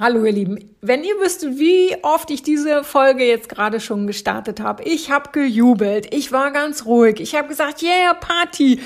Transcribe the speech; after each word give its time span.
Hallo 0.00 0.24
ihr 0.24 0.30
Lieben, 0.30 0.60
wenn 0.80 1.02
ihr 1.02 1.18
wüsstet, 1.18 1.58
wie 1.58 1.96
oft 2.02 2.30
ich 2.30 2.44
diese 2.44 2.84
Folge 2.84 3.24
jetzt 3.24 3.48
gerade 3.48 3.80
schon 3.80 4.06
gestartet 4.06 4.60
habe. 4.60 4.84
Ich 4.84 5.10
habe 5.10 5.30
gejubelt, 5.32 6.14
ich 6.14 6.30
war 6.30 6.52
ganz 6.52 6.86
ruhig, 6.86 7.18
ich 7.18 7.34
habe 7.34 7.48
gesagt, 7.48 7.82
yeah, 7.82 8.14
Party. 8.14 8.80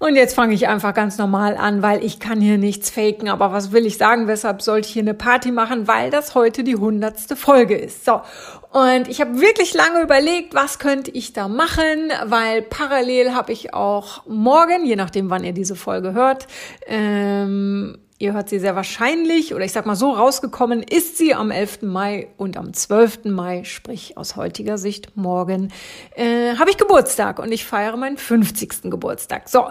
Und 0.00 0.16
jetzt 0.16 0.34
fange 0.34 0.54
ich 0.54 0.66
einfach 0.66 0.94
ganz 0.94 1.16
normal 1.16 1.56
an, 1.56 1.82
weil 1.82 2.04
ich 2.04 2.18
kann 2.18 2.40
hier 2.40 2.58
nichts 2.58 2.90
faken. 2.90 3.28
Aber 3.28 3.52
was 3.52 3.70
will 3.70 3.86
ich 3.86 3.98
sagen? 3.98 4.26
Weshalb 4.26 4.60
sollte 4.60 4.88
ich 4.88 4.94
hier 4.94 5.02
eine 5.02 5.14
Party 5.14 5.52
machen? 5.52 5.86
Weil 5.86 6.10
das 6.10 6.34
heute 6.34 6.64
die 6.64 6.76
hundertste 6.76 7.36
Folge 7.36 7.76
ist. 7.76 8.04
So. 8.04 8.20
Und 8.72 9.06
ich 9.08 9.20
habe 9.20 9.40
wirklich 9.40 9.74
lange 9.74 10.02
überlegt, 10.02 10.56
was 10.56 10.80
könnte 10.80 11.12
ich 11.12 11.32
da 11.32 11.46
machen, 11.46 12.10
weil 12.24 12.62
parallel 12.62 13.32
habe 13.32 13.52
ich 13.52 13.74
auch 13.74 14.26
morgen, 14.26 14.84
je 14.84 14.96
nachdem, 14.96 15.30
wann 15.30 15.44
ihr 15.44 15.52
diese 15.52 15.76
Folge 15.76 16.14
hört, 16.14 16.48
ähm, 16.88 17.98
Ihr 18.20 18.32
hört 18.32 18.48
sie 18.48 18.58
sehr 18.58 18.74
wahrscheinlich, 18.74 19.54
oder 19.54 19.64
ich 19.64 19.70
sag 19.70 19.86
mal 19.86 19.94
so, 19.94 20.10
rausgekommen 20.10 20.82
ist 20.82 21.16
sie 21.18 21.36
am 21.36 21.52
11. 21.52 21.82
Mai 21.82 22.26
und 22.36 22.56
am 22.56 22.72
12. 22.72 23.26
Mai, 23.26 23.62
sprich 23.62 24.16
aus 24.16 24.34
heutiger 24.34 24.76
Sicht 24.76 25.16
morgen, 25.16 25.72
äh, 26.16 26.56
habe 26.56 26.68
ich 26.68 26.76
Geburtstag 26.78 27.38
und 27.38 27.52
ich 27.52 27.64
feiere 27.64 27.96
meinen 27.96 28.16
50. 28.16 28.90
Geburtstag. 28.90 29.48
So, 29.48 29.70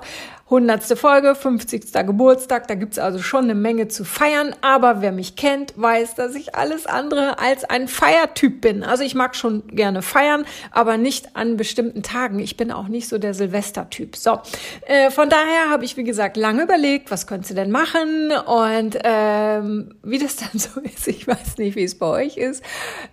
Hundertste 0.49 0.95
Folge, 0.95 1.35
50. 1.35 1.91
Geburtstag, 2.05 2.69
da 2.69 2.75
gibt's 2.75 2.99
also 2.99 3.19
schon 3.19 3.43
eine 3.43 3.55
Menge 3.55 3.89
zu 3.89 4.05
feiern, 4.05 4.55
aber 4.61 5.01
wer 5.01 5.11
mich 5.11 5.35
kennt, 5.35 5.73
weiß, 5.75 6.15
dass 6.15 6.35
ich 6.35 6.55
alles 6.55 6.85
andere 6.85 7.37
als 7.39 7.65
ein 7.65 7.89
Feiertyp 7.89 8.61
bin. 8.61 8.81
Also 8.81 9.03
ich 9.03 9.13
mag 9.13 9.35
schon 9.35 9.67
gerne 9.67 10.01
feiern, 10.01 10.45
aber 10.71 10.95
nicht 10.95 11.35
an 11.35 11.57
bestimmten 11.57 12.01
Tagen. 12.01 12.39
Ich 12.39 12.55
bin 12.55 12.71
auch 12.71 12.87
nicht 12.87 13.09
so 13.09 13.17
der 13.17 13.33
Silvestertyp. 13.33 14.15
So, 14.15 14.39
äh, 14.85 15.11
von 15.11 15.29
daher 15.29 15.69
habe 15.69 15.83
ich, 15.83 15.97
wie 15.97 16.05
gesagt, 16.05 16.37
lange 16.37 16.63
überlegt, 16.63 17.11
was 17.11 17.27
könntest 17.27 17.51
du 17.51 17.55
denn 17.55 17.69
machen 17.69 18.31
und 18.45 18.97
ähm, 19.03 19.95
wie 20.03 20.19
das 20.19 20.35
dann 20.37 20.59
so 20.59 20.79
ist, 20.81 21.07
ich 21.07 21.27
weiß 21.27 21.57
nicht, 21.57 21.75
wie 21.75 21.83
es 21.83 21.97
bei 21.97 22.07
euch 22.07 22.37
ist. 22.37 22.63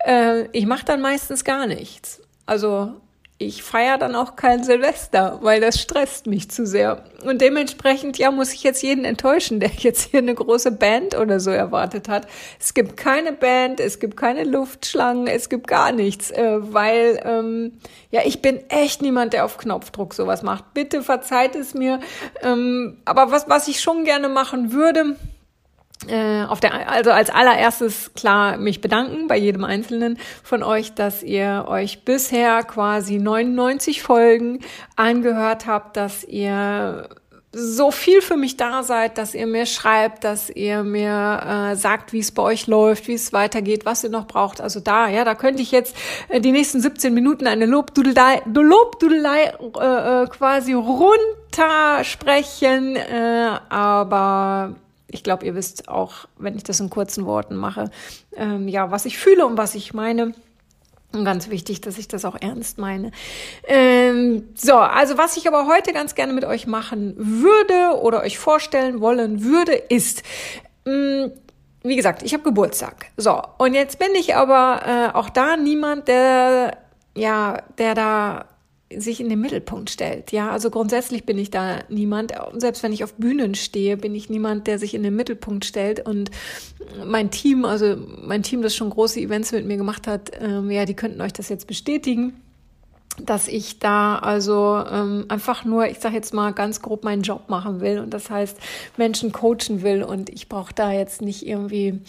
Äh, 0.05 0.47
ich 0.51 0.65
mache 0.65 0.85
dann 0.85 1.01
meistens 1.01 1.43
gar 1.43 1.67
nichts. 1.67 2.21
Also 2.45 2.93
ich 3.37 3.63
feiere 3.63 3.97
dann 3.97 4.15
auch 4.15 4.37
kein 4.37 4.63
Silvester, 4.63 5.39
weil 5.41 5.59
das 5.59 5.81
stresst 5.81 6.25
mich 6.25 6.49
zu 6.49 6.65
sehr. 6.65 7.03
Und 7.25 7.41
dementsprechend, 7.41 8.17
ja, 8.17 8.31
muss 8.31 8.53
ich 8.53 8.63
jetzt 8.63 8.81
jeden 8.81 9.03
enttäuschen, 9.03 9.59
der 9.59 9.71
jetzt 9.77 10.09
hier 10.09 10.19
eine 10.19 10.33
große 10.33 10.71
Band 10.71 11.17
oder 11.17 11.41
so 11.41 11.51
erwartet 11.51 12.07
hat. 12.07 12.27
Es 12.61 12.73
gibt 12.73 12.95
keine 12.95 13.33
Band, 13.33 13.81
es 13.81 13.99
gibt 13.99 14.15
keine 14.15 14.45
Luftschlangen, 14.45 15.27
es 15.27 15.49
gibt 15.49 15.67
gar 15.67 15.91
nichts, 15.91 16.31
äh, 16.31 16.59
weil, 16.73 17.19
ähm, 17.25 17.73
ja, 18.09 18.21
ich 18.23 18.41
bin 18.41 18.69
echt 18.69 19.01
niemand, 19.01 19.33
der 19.33 19.43
auf 19.43 19.57
Knopfdruck 19.57 20.13
sowas 20.13 20.41
macht. 20.41 20.73
Bitte 20.73 21.01
verzeiht 21.01 21.55
es 21.55 21.73
mir. 21.73 21.99
Ähm, 22.41 23.01
aber 23.03 23.31
was, 23.31 23.49
was 23.49 23.67
ich 23.67 23.81
schon 23.81 24.05
gerne 24.05 24.29
machen 24.29 24.71
würde, 24.71 25.17
auf 26.49 26.59
der, 26.59 26.91
also 26.91 27.11
als 27.11 27.29
allererstes 27.29 28.13
klar 28.13 28.57
mich 28.57 28.81
bedanken 28.81 29.27
bei 29.27 29.37
jedem 29.37 29.63
einzelnen 29.63 30.19
von 30.43 30.61
euch, 30.61 30.93
dass 30.93 31.23
ihr 31.23 31.65
euch 31.67 32.03
bisher 32.03 32.63
quasi 32.63 33.17
99 33.17 34.03
Folgen 34.03 34.59
angehört 34.97 35.67
habt, 35.67 35.97
dass 35.97 36.23
ihr 36.23 37.09
so 37.57 37.89
viel 37.89 38.21
für 38.21 38.35
mich 38.35 38.57
da 38.57 38.83
seid, 38.83 39.17
dass 39.17 39.33
ihr 39.33 39.47
mir 39.47 39.65
schreibt, 39.65 40.25
dass 40.25 40.49
ihr 40.49 40.83
mir 40.83 41.69
äh, 41.71 41.77
sagt, 41.77 42.11
wie 42.11 42.19
es 42.19 42.33
bei 42.33 42.43
euch 42.43 42.67
läuft, 42.67 43.07
wie 43.07 43.13
es 43.13 43.31
weitergeht, 43.31 43.85
was 43.85 44.03
ihr 44.03 44.09
noch 44.09 44.27
braucht. 44.27 44.59
Also 44.59 44.81
da, 44.81 45.07
ja, 45.07 45.23
da 45.23 45.35
könnte 45.35 45.61
ich 45.61 45.71
jetzt 45.71 45.95
äh, 46.27 46.41
die 46.41 46.51
nächsten 46.51 46.81
17 46.81 47.13
Minuten 47.13 47.47
eine 47.47 47.65
Lobdudelei, 47.65 48.41
Lobdudelei 48.45 49.53
äh, 49.79 50.23
äh, 50.23 50.27
quasi 50.27 50.73
runtersprechen, 50.73 52.97
äh, 52.97 53.51
aber 53.69 54.75
ich 55.15 55.23
glaube, 55.23 55.45
ihr 55.45 55.55
wisst 55.55 55.87
auch, 55.87 56.27
wenn 56.37 56.55
ich 56.55 56.63
das 56.63 56.79
in 56.79 56.89
kurzen 56.89 57.25
Worten 57.25 57.55
mache, 57.55 57.89
ähm, 58.35 58.67
ja, 58.67 58.91
was 58.91 59.05
ich 59.05 59.17
fühle 59.17 59.45
und 59.45 59.57
was 59.57 59.73
ich 59.73 59.93
meine. 59.93 60.33
Und 61.13 61.23
ganz 61.23 61.49
wichtig, 61.49 61.79
dass 61.81 61.97
ich 61.97 62.07
das 62.07 62.25
auch 62.25 62.35
ernst 62.39 62.77
meine. 62.77 63.11
Ähm, 63.67 64.49
so, 64.53 64.75
also 64.75 65.17
was 65.17 65.37
ich 65.37 65.47
aber 65.47 65.65
heute 65.67 65.93
ganz 65.93 66.13
gerne 66.13 66.33
mit 66.33 66.43
euch 66.43 66.67
machen 66.67 67.15
würde 67.17 67.97
oder 68.01 68.21
euch 68.21 68.37
vorstellen 68.37 68.99
wollen 68.99 69.43
würde, 69.43 69.73
ist, 69.73 70.23
mh, 70.83 71.27
mm, 71.27 71.31
wie 71.83 71.95
gesagt, 71.95 72.23
ich 72.23 72.33
habe 72.33 72.43
Geburtstag. 72.43 73.05
So, 73.15 73.41
und 73.57 73.73
jetzt 73.73 73.97
bin 73.97 74.13
ich 74.15 74.35
aber 74.35 74.81
äh, 74.85 75.15
auch 75.15 75.29
da 75.29 75.55
niemand, 75.55 76.07
der 76.07 76.77
ja, 77.15 77.61
der 77.77 77.95
da 77.95 78.45
sich 78.93 79.19
in 79.19 79.29
den 79.29 79.41
Mittelpunkt 79.41 79.89
stellt. 79.89 80.31
Ja, 80.31 80.51
also 80.51 80.69
grundsätzlich 80.69 81.25
bin 81.25 81.37
ich 81.37 81.49
da 81.49 81.79
niemand, 81.89 82.33
selbst 82.55 82.83
wenn 82.83 82.93
ich 82.93 83.03
auf 83.03 83.15
Bühnen 83.15 83.55
stehe, 83.55 83.97
bin 83.97 84.13
ich 84.13 84.29
niemand, 84.29 84.67
der 84.67 84.77
sich 84.77 84.93
in 84.93 85.03
den 85.03 85.15
Mittelpunkt 85.15 85.65
stellt. 85.65 86.05
Und 86.05 86.29
mein 87.03 87.31
Team, 87.31 87.65
also 87.65 87.97
mein 88.23 88.43
Team, 88.43 88.61
das 88.61 88.75
schon 88.75 88.91
große 88.91 89.19
Events 89.19 89.51
mit 89.51 89.65
mir 89.65 89.77
gemacht 89.77 90.07
hat, 90.07 90.31
ähm, 90.39 90.69
ja, 90.69 90.85
die 90.85 90.93
könnten 90.93 91.21
euch 91.21 91.33
das 91.33 91.49
jetzt 91.49 91.67
bestätigen 91.67 92.33
dass 93.17 93.47
ich 93.47 93.79
da 93.79 94.17
also 94.17 94.83
ähm, 94.91 95.23
einfach 95.29 95.63
nur, 95.63 95.87
ich 95.87 95.99
sage 95.99 96.15
jetzt 96.15 96.33
mal 96.33 96.51
ganz 96.51 96.81
grob, 96.81 97.05
meinen 97.05 97.21
Job 97.21 97.47
machen 97.47 97.79
will 97.79 97.99
und 97.99 98.13
das 98.13 98.29
heißt 98.29 98.57
Menschen 98.97 99.31
coachen 99.31 99.83
will 99.83 100.03
und 100.03 100.29
ich 100.29 100.49
brauche 100.49 100.73
da 100.73 100.91
jetzt 100.91 101.21
nicht 101.21 101.47
irgendwie 101.47 102.01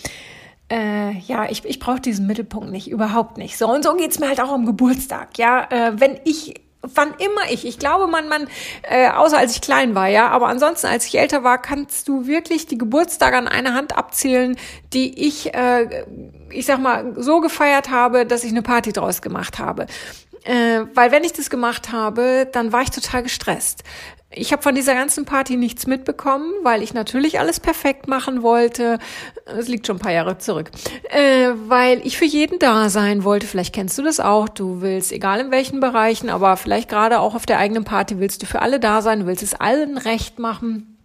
äh, 0.68 1.16
ja, 1.18 1.48
ich, 1.48 1.64
ich 1.64 1.78
brauche 1.78 2.00
diesen 2.00 2.26
Mittelpunkt 2.26 2.72
nicht, 2.72 2.90
überhaupt 2.90 3.38
nicht. 3.38 3.56
So, 3.56 3.72
und 3.72 3.84
so 3.84 3.94
geht's 3.94 4.18
mir 4.18 4.28
halt 4.28 4.40
auch 4.40 4.50
am 4.50 4.66
Geburtstag. 4.66 5.38
Ja, 5.38 5.68
äh, 5.70 5.92
wenn 6.00 6.18
ich 6.24 6.54
wann 6.94 7.14
immer 7.18 7.50
ich. 7.50 7.66
Ich 7.66 7.78
glaube, 7.78 8.06
man, 8.06 8.28
man, 8.28 8.48
äh, 8.82 9.10
außer 9.10 9.38
als 9.38 9.54
ich 9.54 9.60
klein 9.60 9.94
war, 9.94 10.08
ja, 10.08 10.28
aber 10.28 10.48
ansonsten, 10.48 10.86
als 10.86 11.06
ich 11.06 11.18
älter 11.18 11.44
war, 11.44 11.60
kannst 11.60 12.08
du 12.08 12.26
wirklich 12.26 12.66
die 12.66 12.78
Geburtstage 12.78 13.36
an 13.36 13.48
einer 13.48 13.74
Hand 13.74 13.96
abzählen, 13.96 14.56
die 14.92 15.26
ich, 15.26 15.54
äh, 15.54 16.04
ich 16.50 16.66
sag 16.66 16.80
mal, 16.80 17.14
so 17.16 17.40
gefeiert 17.40 17.90
habe, 17.90 18.26
dass 18.26 18.44
ich 18.44 18.50
eine 18.50 18.62
Party 18.62 18.92
draus 18.92 19.22
gemacht 19.22 19.58
habe. 19.58 19.86
Äh, 20.44 20.84
weil 20.94 21.10
wenn 21.10 21.24
ich 21.24 21.32
das 21.32 21.50
gemacht 21.50 21.90
habe, 21.90 22.48
dann 22.50 22.72
war 22.72 22.82
ich 22.82 22.90
total 22.90 23.24
gestresst. 23.24 23.82
Ich 24.38 24.52
habe 24.52 24.62
von 24.62 24.74
dieser 24.74 24.94
ganzen 24.94 25.24
Party 25.24 25.56
nichts 25.56 25.86
mitbekommen, 25.86 26.52
weil 26.62 26.82
ich 26.82 26.92
natürlich 26.92 27.40
alles 27.40 27.58
perfekt 27.58 28.06
machen 28.06 28.42
wollte. 28.42 28.98
Es 29.46 29.66
liegt 29.66 29.86
schon 29.86 29.96
ein 29.96 30.00
paar 30.00 30.12
Jahre 30.12 30.36
zurück. 30.36 30.70
Äh, 31.08 31.52
weil 31.68 32.06
ich 32.06 32.18
für 32.18 32.26
jeden 32.26 32.58
da 32.58 32.90
sein 32.90 33.24
wollte. 33.24 33.46
Vielleicht 33.46 33.74
kennst 33.74 33.96
du 33.96 34.02
das 34.02 34.20
auch. 34.20 34.50
Du 34.50 34.82
willst, 34.82 35.10
egal 35.10 35.40
in 35.40 35.50
welchen 35.50 35.80
Bereichen, 35.80 36.28
aber 36.28 36.58
vielleicht 36.58 36.90
gerade 36.90 37.20
auch 37.20 37.34
auf 37.34 37.46
der 37.46 37.58
eigenen 37.58 37.84
Party, 37.84 38.18
willst 38.18 38.42
du 38.42 38.46
für 38.46 38.60
alle 38.60 38.78
da 38.78 39.00
sein, 39.00 39.26
willst 39.26 39.42
es 39.42 39.54
allen 39.54 39.96
recht 39.96 40.38
machen. 40.38 40.98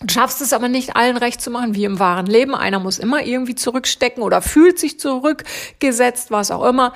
Du 0.00 0.12
schaffst 0.12 0.40
es 0.40 0.52
aber 0.52 0.68
nicht, 0.68 0.94
allen 0.94 1.16
recht 1.16 1.40
zu 1.40 1.50
machen, 1.50 1.74
wie 1.74 1.86
im 1.86 1.98
wahren 1.98 2.26
Leben. 2.26 2.54
Einer 2.54 2.78
muss 2.78 2.98
immer 2.98 3.24
irgendwie 3.24 3.56
zurückstecken 3.56 4.22
oder 4.22 4.42
fühlt 4.42 4.78
sich 4.78 5.00
zurückgesetzt, 5.00 6.30
was 6.30 6.52
auch 6.52 6.64
immer. 6.64 6.92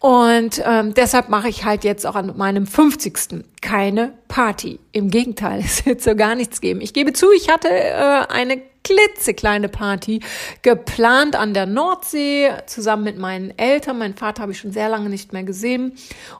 Und 0.00 0.60
ähm, 0.66 0.92
deshalb 0.92 1.30
mache 1.30 1.48
ich 1.48 1.64
halt 1.64 1.84
jetzt 1.84 2.06
auch 2.06 2.16
an 2.16 2.36
meinem 2.36 2.66
50. 2.66 3.44
keine 3.60 4.14
Party. 4.28 4.80
Im 4.92 5.10
Gegenteil, 5.10 5.60
es 5.64 5.84
wird 5.86 6.02
so 6.02 6.14
gar 6.14 6.34
nichts 6.34 6.60
geben. 6.60 6.80
Ich 6.80 6.92
gebe 6.92 7.12
zu, 7.12 7.30
ich 7.32 7.48
hatte 7.48 7.68
äh, 7.68 8.26
eine 8.28 8.62
klitzekleine 8.82 9.68
Party 9.68 10.20
geplant 10.62 11.36
an 11.36 11.54
der 11.54 11.66
Nordsee 11.66 12.50
zusammen 12.66 13.04
mit 13.04 13.18
meinen 13.18 13.56
Eltern. 13.58 13.98
Mein 13.98 14.14
Vater 14.14 14.42
habe 14.42 14.52
ich 14.52 14.58
schon 14.58 14.72
sehr 14.72 14.88
lange 14.88 15.10
nicht 15.10 15.32
mehr 15.32 15.42
gesehen 15.42 15.92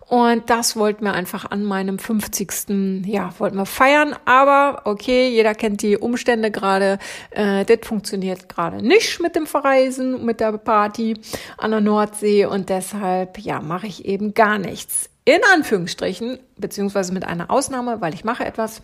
und 0.09 0.49
das 0.49 0.75
wollten 0.77 1.05
wir 1.05 1.13
einfach 1.13 1.51
an 1.51 1.65
meinem 1.65 1.99
50. 1.99 3.05
ja, 3.07 3.33
wollten 3.39 3.57
wir 3.57 3.67
feiern, 3.67 4.17
aber 4.25 4.83
okay, 4.85 5.29
jeder 5.29 5.55
kennt 5.55 5.83
die 5.83 5.99
Umstände 5.99 6.51
gerade. 6.51 6.99
Äh, 7.31 7.65
das 7.67 7.87
funktioniert 7.87 8.49
gerade 8.49 8.85
nicht 8.85 9.21
mit 9.21 9.37
dem 9.37 9.47
Verreisen, 9.47 10.25
mit 10.25 10.41
der 10.41 10.53
Party 10.53 11.21
an 11.59 11.73
der 11.73 11.81
Nordsee 11.81 12.47
und 12.47 12.69
deshalb 12.69 13.39
ja, 13.39 13.61
mache 13.61 13.87
ich 13.87 14.07
eben 14.07 14.35
gar 14.35 14.59
nichts. 14.59 15.10
In 15.25 15.41
Anführungsstrichen, 15.53 16.39
beziehungsweise 16.57 17.13
mit 17.13 17.25
einer 17.25 17.51
Ausnahme, 17.51 18.01
weil 18.01 18.15
ich 18.15 18.25
mache 18.25 18.45
etwas 18.45 18.81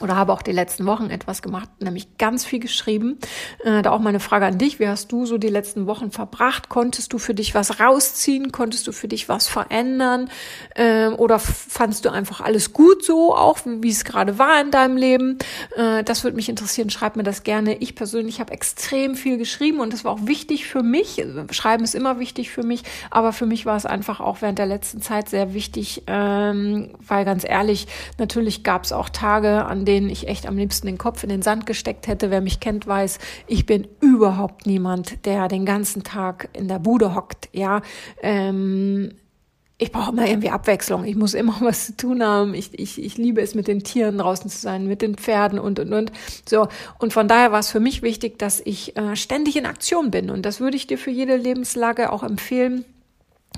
oder 0.00 0.16
habe 0.16 0.32
auch 0.32 0.42
die 0.42 0.52
letzten 0.52 0.86
Wochen 0.86 1.10
etwas 1.10 1.42
gemacht, 1.42 1.68
nämlich 1.80 2.18
ganz 2.18 2.44
viel 2.44 2.60
geschrieben. 2.60 3.18
Äh, 3.64 3.82
da 3.82 3.90
auch 3.90 4.00
meine 4.00 4.20
Frage 4.20 4.46
an 4.46 4.58
dich, 4.58 4.78
wie 4.80 4.88
hast 4.88 5.12
du 5.12 5.26
so 5.26 5.38
die 5.38 5.48
letzten 5.48 5.86
Wochen 5.86 6.10
verbracht? 6.10 6.68
Konntest 6.68 7.12
du 7.12 7.18
für 7.18 7.34
dich 7.34 7.54
was 7.54 7.80
rausziehen? 7.80 8.52
Konntest 8.52 8.86
du 8.86 8.92
für 8.92 9.08
dich 9.08 9.28
was 9.28 9.46
verändern? 9.46 10.30
Äh, 10.74 11.08
oder 11.08 11.38
fandst 11.38 12.04
du 12.04 12.10
einfach 12.10 12.40
alles 12.40 12.72
gut 12.72 13.04
so, 13.04 13.34
auch 13.34 13.58
wie, 13.64 13.90
es 13.90 14.04
gerade 14.04 14.38
war 14.38 14.60
in 14.60 14.70
deinem 14.70 14.96
Leben? 14.96 15.38
Äh, 15.76 16.02
das 16.04 16.24
würde 16.24 16.36
mich 16.36 16.48
interessieren, 16.48 16.90
schreib 16.90 17.16
mir 17.16 17.22
das 17.22 17.42
gerne. 17.42 17.76
Ich 17.76 17.94
persönlich 17.94 18.40
habe 18.40 18.52
extrem 18.52 19.14
viel 19.14 19.36
geschrieben 19.36 19.80
und 19.80 19.92
das 19.92 20.04
war 20.04 20.12
auch 20.12 20.26
wichtig 20.26 20.66
für 20.66 20.82
mich. 20.82 21.22
Schreiben 21.50 21.84
ist 21.84 21.94
immer 21.94 22.18
wichtig 22.18 22.50
für 22.50 22.62
mich, 22.62 22.82
aber 23.10 23.32
für 23.32 23.46
mich 23.46 23.66
war 23.66 23.76
es 23.76 23.86
einfach 23.86 24.20
auch 24.20 24.40
während 24.40 24.58
der 24.58 24.66
letzten 24.66 25.02
Zeit 25.02 25.28
sehr 25.28 25.52
wichtig, 25.54 26.04
ähm, 26.06 26.90
weil 27.06 27.24
ganz 27.24 27.44
ehrlich, 27.44 27.86
natürlich 28.18 28.62
gab 28.62 28.84
es 28.84 28.92
auch 28.92 29.08
Tage, 29.08 29.64
an 29.66 29.84
denen 29.84 29.89
denen 29.90 30.08
ich 30.08 30.28
echt 30.28 30.46
am 30.46 30.56
liebsten 30.56 30.86
den 30.86 30.98
Kopf 30.98 31.24
in 31.24 31.28
den 31.28 31.42
Sand 31.42 31.66
gesteckt 31.66 32.06
hätte. 32.06 32.30
Wer 32.30 32.40
mich 32.40 32.60
kennt, 32.60 32.86
weiß, 32.86 33.18
ich 33.48 33.66
bin 33.66 33.88
überhaupt 34.00 34.64
niemand, 34.64 35.26
der 35.26 35.48
den 35.48 35.66
ganzen 35.66 36.04
Tag 36.04 36.48
in 36.52 36.68
der 36.68 36.78
Bude 36.78 37.16
hockt. 37.16 37.48
Ja, 37.52 37.82
ähm, 38.22 39.10
ich 39.78 39.90
brauche 39.90 40.12
immer 40.12 40.28
irgendwie 40.28 40.50
Abwechslung. 40.50 41.04
Ich 41.04 41.16
muss 41.16 41.34
immer 41.34 41.56
was 41.60 41.86
zu 41.86 41.96
tun 41.96 42.22
haben. 42.22 42.54
Ich, 42.54 42.78
ich, 42.78 43.02
ich 43.02 43.18
liebe 43.18 43.40
es, 43.40 43.56
mit 43.56 43.66
den 43.66 43.82
Tieren 43.82 44.18
draußen 44.18 44.48
zu 44.48 44.60
sein, 44.60 44.86
mit 44.86 45.02
den 45.02 45.16
Pferden 45.16 45.58
und, 45.58 45.80
und, 45.80 45.92
und. 45.92 46.12
So. 46.48 46.68
Und 47.00 47.12
von 47.12 47.26
daher 47.26 47.50
war 47.50 47.58
es 47.58 47.70
für 47.70 47.80
mich 47.80 48.02
wichtig, 48.02 48.38
dass 48.38 48.60
ich 48.64 48.96
äh, 48.96 49.16
ständig 49.16 49.56
in 49.56 49.66
Aktion 49.66 50.12
bin. 50.12 50.30
Und 50.30 50.46
das 50.46 50.60
würde 50.60 50.76
ich 50.76 50.86
dir 50.86 50.98
für 50.98 51.10
jede 51.10 51.36
Lebenslage 51.36 52.12
auch 52.12 52.22
empfehlen. 52.22 52.84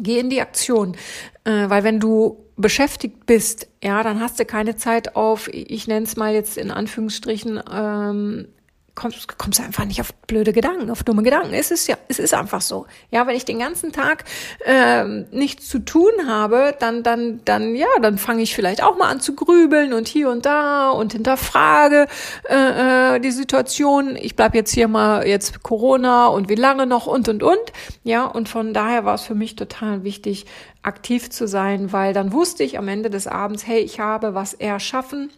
Geh 0.01 0.19
in 0.19 0.31
die 0.31 0.41
Aktion. 0.41 0.97
Äh, 1.45 1.69
weil 1.69 1.85
wenn 1.85 2.01
du 2.01 2.42
beschäftigt 2.63 3.27
bist, 3.27 3.69
ja, 3.83 4.03
dann 4.03 4.21
hast 4.21 4.41
du 4.41 4.47
keine 4.47 4.77
Zeit 4.77 5.15
auf, 5.17 5.49
ich 5.53 5.87
nenne 5.87 6.07
es 6.07 6.17
mal 6.17 6.33
jetzt 6.33 6.57
in 6.57 6.71
Anführungsstrichen, 6.71 7.61
ähm, 7.71 8.49
kommst, 8.95 9.39
kommst 9.39 9.61
einfach 9.61 9.85
nicht 9.85 10.01
auf 10.01 10.13
blöde 10.27 10.53
Gedanken, 10.53 10.91
auf 10.91 11.03
dumme 11.03 11.23
Gedanken. 11.23 11.55
Es 11.55 11.71
ist 11.71 11.87
ja, 11.87 11.97
es 12.09 12.19
ist 12.19 12.35
einfach 12.35 12.61
so. 12.61 12.87
Ja, 13.11 13.27
wenn 13.27 13.37
ich 13.37 13.45
den 13.45 13.59
ganzen 13.59 13.93
Tag 13.93 14.25
ähm, 14.65 15.27
nichts 15.31 15.69
zu 15.69 15.79
tun 15.79 16.13
habe, 16.27 16.75
dann, 16.79 17.03
dann, 17.03 17.41
dann, 17.45 17.75
ja, 17.75 17.87
dann 18.01 18.19
fange 18.19 18.43
ich 18.43 18.55
vielleicht 18.55 18.83
auch 18.83 18.97
mal 18.99 19.09
an 19.09 19.21
zu 19.21 19.35
grübeln 19.35 19.93
und 19.95 20.09
hier 20.09 20.29
und 20.29 20.45
da 20.45 20.91
und 20.91 21.13
hinterfrage 21.13 22.07
äh, 22.49 23.17
äh, 23.17 23.21
die 23.21 23.31
Situation. 23.31 24.17
Ich 24.17 24.37
bleib 24.37 24.55
jetzt 24.55 24.73
hier 24.73 24.89
mal 24.89 25.27
jetzt 25.27 25.63
Corona 25.63 26.27
und 26.27 26.49
wie 26.49 26.55
lange 26.55 26.87
noch 26.87 27.07
und 27.07 27.29
und 27.29 27.43
und. 27.43 27.73
Ja, 28.05 28.27
und 28.27 28.49
von 28.49 28.75
daher 28.75 29.05
war 29.05 29.15
es 29.15 29.23
für 29.23 29.35
mich 29.35 29.57
total 29.57 30.05
wichtig, 30.05 30.47
aktiv 30.83 31.31
zu 31.31 31.47
sein, 31.47 31.93
weil 31.93 32.13
dann 32.13 32.33
wusste 32.33 32.65
ich 32.65 32.77
am 32.77 32.89
Ende 32.89 33.09
des 33.09 33.27
Abends, 33.27 33.67
hey, 33.67 33.81
ich 33.81 34.01
habe 34.01 34.35
was 34.35 34.53
erschaffen 34.53 35.31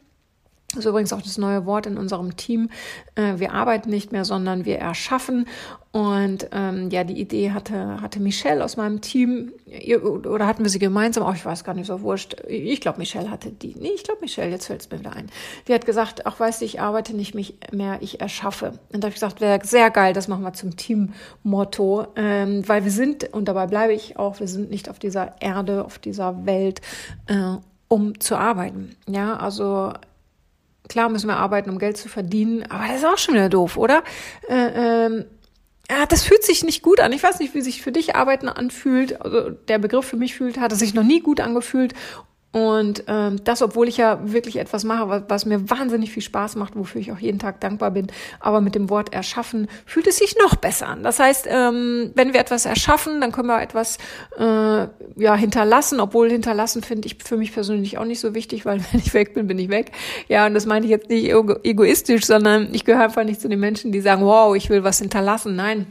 das 0.74 0.84
ist 0.84 0.90
übrigens 0.90 1.12
auch 1.12 1.22
das 1.22 1.38
neue 1.38 1.66
Wort 1.66 1.86
in 1.86 1.96
unserem 1.96 2.36
Team. 2.36 2.70
Äh, 3.14 3.38
wir 3.38 3.52
arbeiten 3.52 3.90
nicht 3.90 4.12
mehr, 4.12 4.24
sondern 4.24 4.64
wir 4.64 4.78
erschaffen. 4.78 5.46
Und 5.94 6.48
ähm, 6.50 6.90
ja, 6.90 7.04
die 7.04 7.20
Idee 7.20 7.52
hatte, 7.52 8.00
hatte 8.00 8.18
Michelle 8.18 8.64
aus 8.64 8.76
meinem 8.76 9.00
Team, 9.00 9.52
oder 10.24 10.44
hatten 10.48 10.64
wir 10.64 10.70
sie 10.70 10.80
gemeinsam? 10.80 11.22
Auch 11.22 11.36
ich 11.36 11.46
weiß 11.46 11.62
gar 11.62 11.74
nicht, 11.74 11.86
so 11.86 12.00
wurscht. 12.02 12.34
Ich 12.48 12.80
glaube, 12.80 12.98
Michelle 12.98 13.30
hatte 13.30 13.52
die. 13.52 13.76
Nee, 13.78 13.92
ich 13.94 14.02
glaube, 14.02 14.20
Michelle, 14.20 14.50
jetzt 14.50 14.66
fällt 14.66 14.80
es 14.80 14.90
mir 14.90 14.98
wieder 14.98 15.12
ein. 15.12 15.30
Die 15.68 15.72
hat 15.72 15.86
gesagt, 15.86 16.26
ach 16.26 16.40
weißt 16.40 16.60
du, 16.60 16.64
ich 16.64 16.80
arbeite 16.80 17.14
nicht 17.14 17.36
mich 17.36 17.58
mehr, 17.70 17.98
ich 18.00 18.20
erschaffe. 18.20 18.80
Und 18.92 19.04
da 19.04 19.06
habe 19.06 19.10
ich 19.10 19.14
gesagt, 19.14 19.40
wäre 19.40 19.64
sehr 19.64 19.90
geil, 19.92 20.14
das 20.14 20.26
machen 20.26 20.42
wir 20.42 20.52
zum 20.52 20.76
Teammotto. 20.76 22.08
Ähm, 22.16 22.68
weil 22.68 22.82
wir 22.82 22.90
sind, 22.90 23.32
und 23.32 23.46
dabei 23.46 23.68
bleibe 23.68 23.92
ich 23.92 24.18
auch, 24.18 24.40
wir 24.40 24.48
sind 24.48 24.70
nicht 24.70 24.90
auf 24.90 24.98
dieser 24.98 25.40
Erde, 25.40 25.84
auf 25.84 26.00
dieser 26.00 26.44
Welt, 26.44 26.80
äh, 27.28 27.58
um 27.86 28.18
zu 28.18 28.34
arbeiten. 28.34 28.96
Ja, 29.06 29.36
also 29.36 29.92
Klar 30.88 31.08
müssen 31.08 31.28
wir 31.28 31.36
arbeiten, 31.36 31.70
um 31.70 31.78
Geld 31.78 31.96
zu 31.96 32.08
verdienen, 32.08 32.64
aber 32.68 32.86
das 32.86 32.98
ist 32.98 33.06
auch 33.06 33.18
schon 33.18 33.34
wieder 33.34 33.48
doof, 33.48 33.76
oder? 33.76 34.02
Äh, 34.48 35.06
ähm, 35.06 35.24
ja, 35.90 36.06
das 36.06 36.24
fühlt 36.24 36.42
sich 36.42 36.64
nicht 36.64 36.82
gut 36.82 37.00
an. 37.00 37.12
Ich 37.12 37.22
weiß 37.22 37.40
nicht, 37.40 37.54
wie 37.54 37.60
sich 37.60 37.82
für 37.82 37.92
dich 37.92 38.16
Arbeiten 38.16 38.48
anfühlt. 38.48 39.20
Also 39.20 39.50
der 39.50 39.78
Begriff 39.78 40.06
für 40.06 40.16
mich 40.16 40.34
fühlt, 40.34 40.58
hat 40.58 40.72
es 40.72 40.78
sich 40.78 40.94
noch 40.94 41.02
nie 41.02 41.20
gut 41.20 41.40
angefühlt. 41.40 41.94
Und 42.54 43.02
ähm, 43.08 43.42
das, 43.42 43.62
obwohl 43.62 43.88
ich 43.88 43.96
ja 43.96 44.20
wirklich 44.22 44.58
etwas 44.58 44.84
mache, 44.84 45.08
was, 45.08 45.22
was 45.26 45.44
mir 45.44 45.68
wahnsinnig 45.68 46.12
viel 46.12 46.22
Spaß 46.22 46.54
macht, 46.54 46.76
wofür 46.76 47.00
ich 47.00 47.10
auch 47.10 47.18
jeden 47.18 47.40
Tag 47.40 47.60
dankbar 47.60 47.90
bin. 47.90 48.06
Aber 48.38 48.60
mit 48.60 48.76
dem 48.76 48.90
Wort 48.90 49.12
erschaffen 49.12 49.66
fühlt 49.86 50.06
es 50.06 50.18
sich 50.18 50.36
noch 50.38 50.54
besser 50.54 50.86
an. 50.86 51.02
Das 51.02 51.18
heißt, 51.18 51.48
ähm, 51.50 52.12
wenn 52.14 52.32
wir 52.32 52.38
etwas 52.38 52.64
erschaffen, 52.64 53.20
dann 53.20 53.32
können 53.32 53.48
wir 53.48 53.60
etwas 53.60 53.98
äh, 54.38 54.86
ja 55.16 55.34
hinterlassen. 55.34 55.98
Obwohl 55.98 56.30
hinterlassen 56.30 56.84
finde 56.84 57.08
ich 57.08 57.16
für 57.24 57.36
mich 57.36 57.52
persönlich 57.52 57.98
auch 57.98 58.04
nicht 58.04 58.20
so 58.20 58.36
wichtig, 58.36 58.64
weil 58.64 58.78
wenn 58.92 59.00
ich 59.00 59.12
weg 59.14 59.34
bin, 59.34 59.48
bin 59.48 59.58
ich 59.58 59.68
weg. 59.68 59.90
Ja, 60.28 60.46
und 60.46 60.54
das 60.54 60.64
meine 60.64 60.86
ich 60.86 60.90
jetzt 60.90 61.10
nicht 61.10 61.28
egoistisch, 61.64 62.24
sondern 62.24 62.72
ich 62.72 62.84
gehöre 62.84 63.02
einfach 63.02 63.24
nicht 63.24 63.40
zu 63.40 63.48
den 63.48 63.58
Menschen, 63.58 63.90
die 63.90 64.00
sagen, 64.00 64.22
wow, 64.22 64.54
ich 64.54 64.70
will 64.70 64.84
was 64.84 65.00
hinterlassen. 65.00 65.56
Nein, 65.56 65.86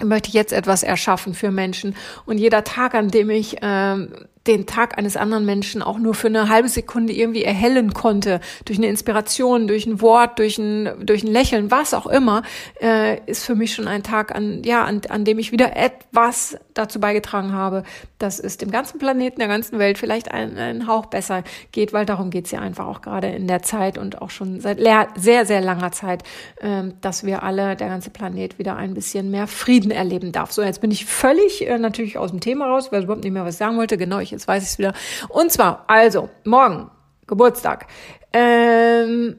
möchte 0.00 0.28
ich 0.28 0.34
jetzt 0.34 0.52
etwas 0.52 0.84
erschaffen 0.84 1.34
für 1.34 1.50
Menschen. 1.50 1.96
Und 2.24 2.38
jeder 2.38 2.62
Tag, 2.62 2.94
an 2.94 3.08
dem 3.08 3.30
ich 3.30 3.56
ähm, 3.62 4.12
den 4.48 4.66
Tag 4.66 4.98
eines 4.98 5.16
anderen 5.16 5.44
Menschen 5.44 5.82
auch 5.82 5.98
nur 5.98 6.14
für 6.14 6.28
eine 6.28 6.48
halbe 6.48 6.68
Sekunde 6.68 7.12
irgendwie 7.12 7.44
erhellen 7.44 7.92
konnte, 7.92 8.40
durch 8.64 8.78
eine 8.78 8.88
Inspiration, 8.88 9.68
durch 9.68 9.86
ein 9.86 10.00
Wort, 10.00 10.38
durch 10.38 10.58
ein, 10.58 10.90
durch 11.00 11.22
ein 11.22 11.30
Lächeln, 11.30 11.70
was 11.70 11.94
auch 11.94 12.06
immer, 12.06 12.42
äh, 12.80 13.20
ist 13.26 13.44
für 13.44 13.54
mich 13.54 13.74
schon 13.74 13.86
ein 13.86 14.02
Tag, 14.02 14.34
an, 14.34 14.62
ja, 14.64 14.84
an, 14.84 15.02
an 15.08 15.24
dem 15.24 15.38
ich 15.38 15.52
wieder 15.52 15.76
etwas 15.76 16.56
dazu 16.78 17.00
beigetragen 17.00 17.52
habe, 17.52 17.82
dass 18.18 18.38
es 18.38 18.56
dem 18.56 18.70
ganzen 18.70 18.98
Planeten, 18.98 19.38
der 19.38 19.48
ganzen 19.48 19.78
Welt 19.78 19.98
vielleicht 19.98 20.30
einen, 20.30 20.86
Hauch 20.86 21.06
besser 21.06 21.42
geht, 21.72 21.92
weil 21.92 22.06
darum 22.06 22.30
geht 22.30 22.46
es 22.46 22.50
ja 22.52 22.60
einfach 22.60 22.86
auch 22.86 23.00
gerade 23.02 23.28
in 23.28 23.46
der 23.46 23.62
Zeit 23.62 23.98
und 23.98 24.22
auch 24.22 24.30
schon 24.30 24.60
seit 24.60 24.78
sehr, 25.16 25.44
sehr 25.44 25.60
langer 25.60 25.92
Zeit, 25.92 26.22
äh, 26.60 26.84
dass 27.00 27.24
wir 27.24 27.42
alle, 27.42 27.76
der 27.76 27.88
ganze 27.88 28.10
Planet 28.10 28.58
wieder 28.58 28.76
ein 28.76 28.94
bisschen 28.94 29.30
mehr 29.30 29.46
Frieden 29.46 29.90
erleben 29.90 30.32
darf. 30.32 30.52
So, 30.52 30.62
jetzt 30.62 30.80
bin 30.80 30.90
ich 30.90 31.04
völlig 31.04 31.66
äh, 31.66 31.78
natürlich 31.78 32.16
aus 32.16 32.30
dem 32.30 32.40
Thema 32.40 32.66
raus, 32.66 32.92
weil 32.92 33.00
ich 33.00 33.04
überhaupt 33.04 33.24
nicht 33.24 33.32
mehr 33.32 33.44
was 33.44 33.58
sagen 33.58 33.76
wollte. 33.76 33.98
Genau, 33.98 34.20
ich 34.20 34.30
jetzt 34.30 34.46
weiß 34.46 34.62
ich 34.62 34.70
es 34.70 34.78
wieder. 34.78 34.94
Und 35.28 35.50
zwar, 35.50 35.84
also, 35.88 36.28
morgen, 36.44 36.90
Geburtstag. 37.26 37.86
Ähm, 38.32 39.36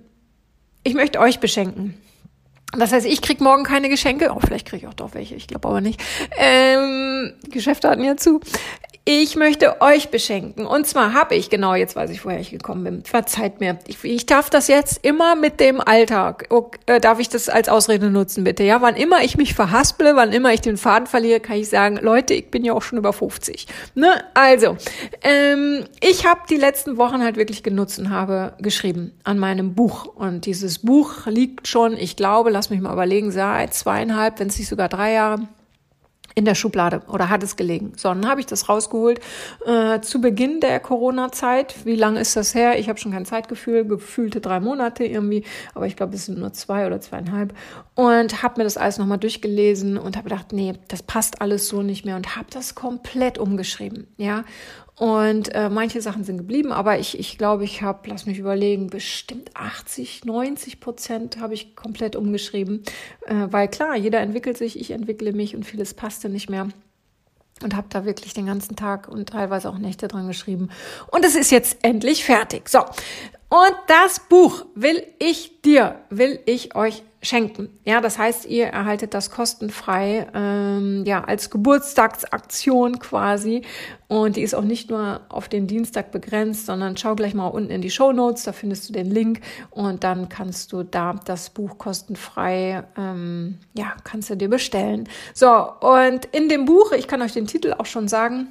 ich 0.83 0.93
möchte 0.93 1.19
euch 1.19 1.39
beschenken. 1.39 1.95
Das 2.77 2.91
heißt, 2.91 3.05
ich 3.05 3.21
krieg 3.21 3.41
morgen 3.41 3.63
keine 3.63 3.89
Geschenke. 3.89 4.31
Oh, 4.33 4.39
vielleicht 4.39 4.67
kriege 4.67 4.85
ich 4.85 4.87
auch 4.87 4.93
doch 4.93 5.13
welche. 5.13 5.35
Ich 5.35 5.47
glaube 5.47 5.67
aber 5.67 5.81
nicht. 5.81 6.01
Ähm, 6.37 7.33
Geschäfte 7.49 7.89
hatten 7.89 8.03
ja 8.03 8.15
zu. 8.15 8.41
Ich 9.11 9.35
möchte 9.35 9.81
euch 9.81 10.09
beschenken. 10.09 10.67
Und 10.67 10.85
zwar 10.85 11.13
habe 11.13 11.33
ich, 11.33 11.49
genau, 11.49 11.73
jetzt 11.73 11.95
weiß 11.95 12.11
ich, 12.11 12.23
woher 12.25 12.39
ich 12.39 12.51
gekommen 12.51 12.83
bin. 12.83 13.03
Verzeiht 13.03 13.59
mir. 13.59 13.79
Ich, 13.87 14.03
ich 14.03 14.27
darf 14.27 14.51
das 14.51 14.67
jetzt 14.67 15.03
immer 15.03 15.33
mit 15.33 15.59
dem 15.59 15.81
Alltag. 15.81 16.45
Okay, 16.49 16.77
äh, 16.85 16.99
darf 16.99 17.17
ich 17.17 17.27
das 17.27 17.49
als 17.49 17.69
Ausrede 17.69 18.11
nutzen, 18.11 18.43
bitte? 18.43 18.63
Ja, 18.63 18.83
wann 18.83 18.95
immer 18.95 19.23
ich 19.23 19.35
mich 19.35 19.55
verhasple, 19.55 20.15
wann 20.15 20.31
immer 20.31 20.53
ich 20.53 20.61
den 20.61 20.77
Faden 20.77 21.07
verliere, 21.07 21.39
kann 21.39 21.57
ich 21.57 21.69
sagen, 21.69 21.97
Leute, 21.99 22.35
ich 22.35 22.51
bin 22.51 22.63
ja 22.63 22.73
auch 22.73 22.83
schon 22.83 22.99
über 22.99 23.11
50. 23.11 23.65
Ne? 23.95 24.13
Also, 24.35 24.77
ähm, 25.23 25.85
ich 26.01 26.27
habe 26.27 26.41
die 26.47 26.57
letzten 26.57 26.97
Wochen 26.97 27.23
halt 27.23 27.35
wirklich 27.35 27.63
genutzt 27.63 27.97
und 27.97 28.11
habe 28.11 28.53
geschrieben 28.59 29.13
an 29.23 29.39
meinem 29.39 29.73
Buch. 29.73 30.05
Und 30.05 30.45
dieses 30.45 30.77
Buch 30.77 31.25
liegt 31.25 31.67
schon, 31.67 31.97
ich 31.97 32.15
glaube, 32.15 32.51
lass 32.51 32.69
mich 32.69 32.79
mal 32.79 32.93
überlegen, 32.93 33.31
seit 33.31 33.73
zweieinhalb, 33.73 34.39
wenn 34.39 34.49
es 34.49 34.59
nicht 34.59 34.69
sogar 34.69 34.87
drei 34.87 35.13
Jahre 35.13 35.47
in 36.39 36.45
der 36.45 36.55
Schublade 36.55 37.01
oder 37.09 37.29
hat 37.29 37.43
es 37.43 37.57
gelegen. 37.57 37.91
So, 37.97 38.07
dann 38.07 38.25
habe 38.25 38.39
ich 38.39 38.45
das 38.45 38.69
rausgeholt 38.69 39.19
äh, 39.65 39.99
zu 39.99 40.21
Beginn 40.21 40.61
der 40.61 40.79
Corona-Zeit. 40.79 41.75
Wie 41.83 41.97
lange 41.97 42.21
ist 42.21 42.37
das 42.37 42.55
her? 42.55 42.79
Ich 42.79 42.87
habe 42.87 42.97
schon 42.97 43.11
kein 43.11 43.25
Zeitgefühl, 43.25 43.83
gefühlte 43.83 44.39
drei 44.39 44.61
Monate 44.61 45.03
irgendwie, 45.03 45.43
aber 45.75 45.85
ich 45.85 45.97
glaube, 45.97 46.15
es 46.15 46.27
sind 46.27 46.39
nur 46.39 46.53
zwei 46.53 46.87
oder 46.87 47.01
zweieinhalb. 47.01 47.53
Und 47.93 48.41
habe 48.41 48.61
mir 48.61 48.63
das 48.63 48.77
alles 48.77 48.97
nochmal 48.97 49.17
durchgelesen 49.17 49.97
und 49.97 50.15
habe 50.15 50.29
gedacht, 50.29 50.53
nee, 50.53 50.75
das 50.87 51.03
passt 51.03 51.41
alles 51.41 51.67
so 51.67 51.81
nicht 51.81 52.05
mehr 52.05 52.15
und 52.15 52.37
habe 52.37 52.47
das 52.49 52.73
komplett 52.73 53.37
umgeschrieben. 53.37 54.07
Ja, 54.15 54.45
und 54.99 55.55
äh, 55.55 55.69
manche 55.69 56.01
Sachen 56.01 56.25
sind 56.25 56.39
geblieben, 56.39 56.73
aber 56.73 56.99
ich, 56.99 57.17
ich 57.17 57.37
glaube, 57.37 57.63
ich 57.63 57.81
habe, 57.81 58.09
lass 58.09 58.25
mich 58.25 58.37
überlegen, 58.37 58.87
bestimmt 58.87 59.49
80, 59.53 60.25
90 60.25 60.81
Prozent 60.81 61.39
habe 61.39 61.53
ich 61.53 61.73
komplett 61.77 62.17
umgeschrieben. 62.17 62.83
Äh, 63.25 63.47
weil 63.49 63.69
klar, 63.69 63.95
jeder 63.95 64.19
entwickelt 64.19 64.57
sich, 64.57 64.77
ich 64.77 64.91
entwickle 64.91 65.31
mich 65.31 65.55
und 65.55 65.63
vieles 65.63 65.93
passte 65.93 66.27
nicht 66.27 66.49
mehr. 66.49 66.67
Und 67.63 67.77
habe 67.77 67.87
da 67.89 68.03
wirklich 68.03 68.33
den 68.33 68.45
ganzen 68.45 68.75
Tag 68.75 69.07
und 69.07 69.29
teilweise 69.29 69.69
auch 69.69 69.77
Nächte 69.77 70.09
dran 70.09 70.27
geschrieben. 70.27 70.67
Und 71.07 71.23
es 71.23 71.35
ist 71.35 71.49
jetzt 71.49 71.77
endlich 71.81 72.25
fertig. 72.25 72.67
So. 72.67 72.79
Und 72.79 73.75
das 73.87 74.19
Buch 74.27 74.65
will 74.75 75.01
ich 75.17 75.61
dir, 75.61 75.95
will 76.09 76.41
ich 76.45 76.75
euch 76.75 77.03
schenken. 77.21 77.69
Ja, 77.83 77.99
das 77.99 78.17
heißt, 78.17 78.45
ihr 78.45 78.67
erhaltet 78.67 79.13
das 79.13 79.29
kostenfrei, 79.29 80.27
ähm, 80.33 81.03
ja, 81.05 81.23
als 81.23 81.49
Geburtstagsaktion 81.49 82.99
quasi. 82.99 83.63
Und 84.07 84.37
die 84.37 84.41
ist 84.41 84.55
auch 84.55 84.63
nicht 84.63 84.89
nur 84.89 85.21
auf 85.29 85.49
den 85.49 85.67
Dienstag 85.67 86.11
begrenzt, 86.11 86.65
sondern 86.65 86.95
schau 86.95 87.15
gleich 87.15 87.33
mal 87.33 87.47
unten 87.47 87.71
in 87.71 87.81
die 87.81 87.91
Show 87.91 88.11
Notes, 88.11 88.43
da 88.43 88.53
findest 88.53 88.87
du 88.87 88.93
den 88.93 89.11
Link 89.11 89.41
und 89.69 90.03
dann 90.03 90.29
kannst 90.29 90.71
du 90.71 90.83
da 90.83 91.13
das 91.25 91.49
Buch 91.49 91.77
kostenfrei, 91.77 92.83
ähm, 92.97 93.57
ja, 93.73 93.95
kannst 94.03 94.29
du 94.29 94.35
dir 94.35 94.49
bestellen. 94.49 95.07
So, 95.33 95.49
und 95.81 96.25
in 96.31 96.47
dem 96.47 96.65
Buch, 96.65 96.93
ich 96.93 97.07
kann 97.07 97.21
euch 97.21 97.33
den 97.33 97.47
Titel 97.47 97.73
auch 97.77 97.85
schon 97.85 98.07
sagen, 98.07 98.47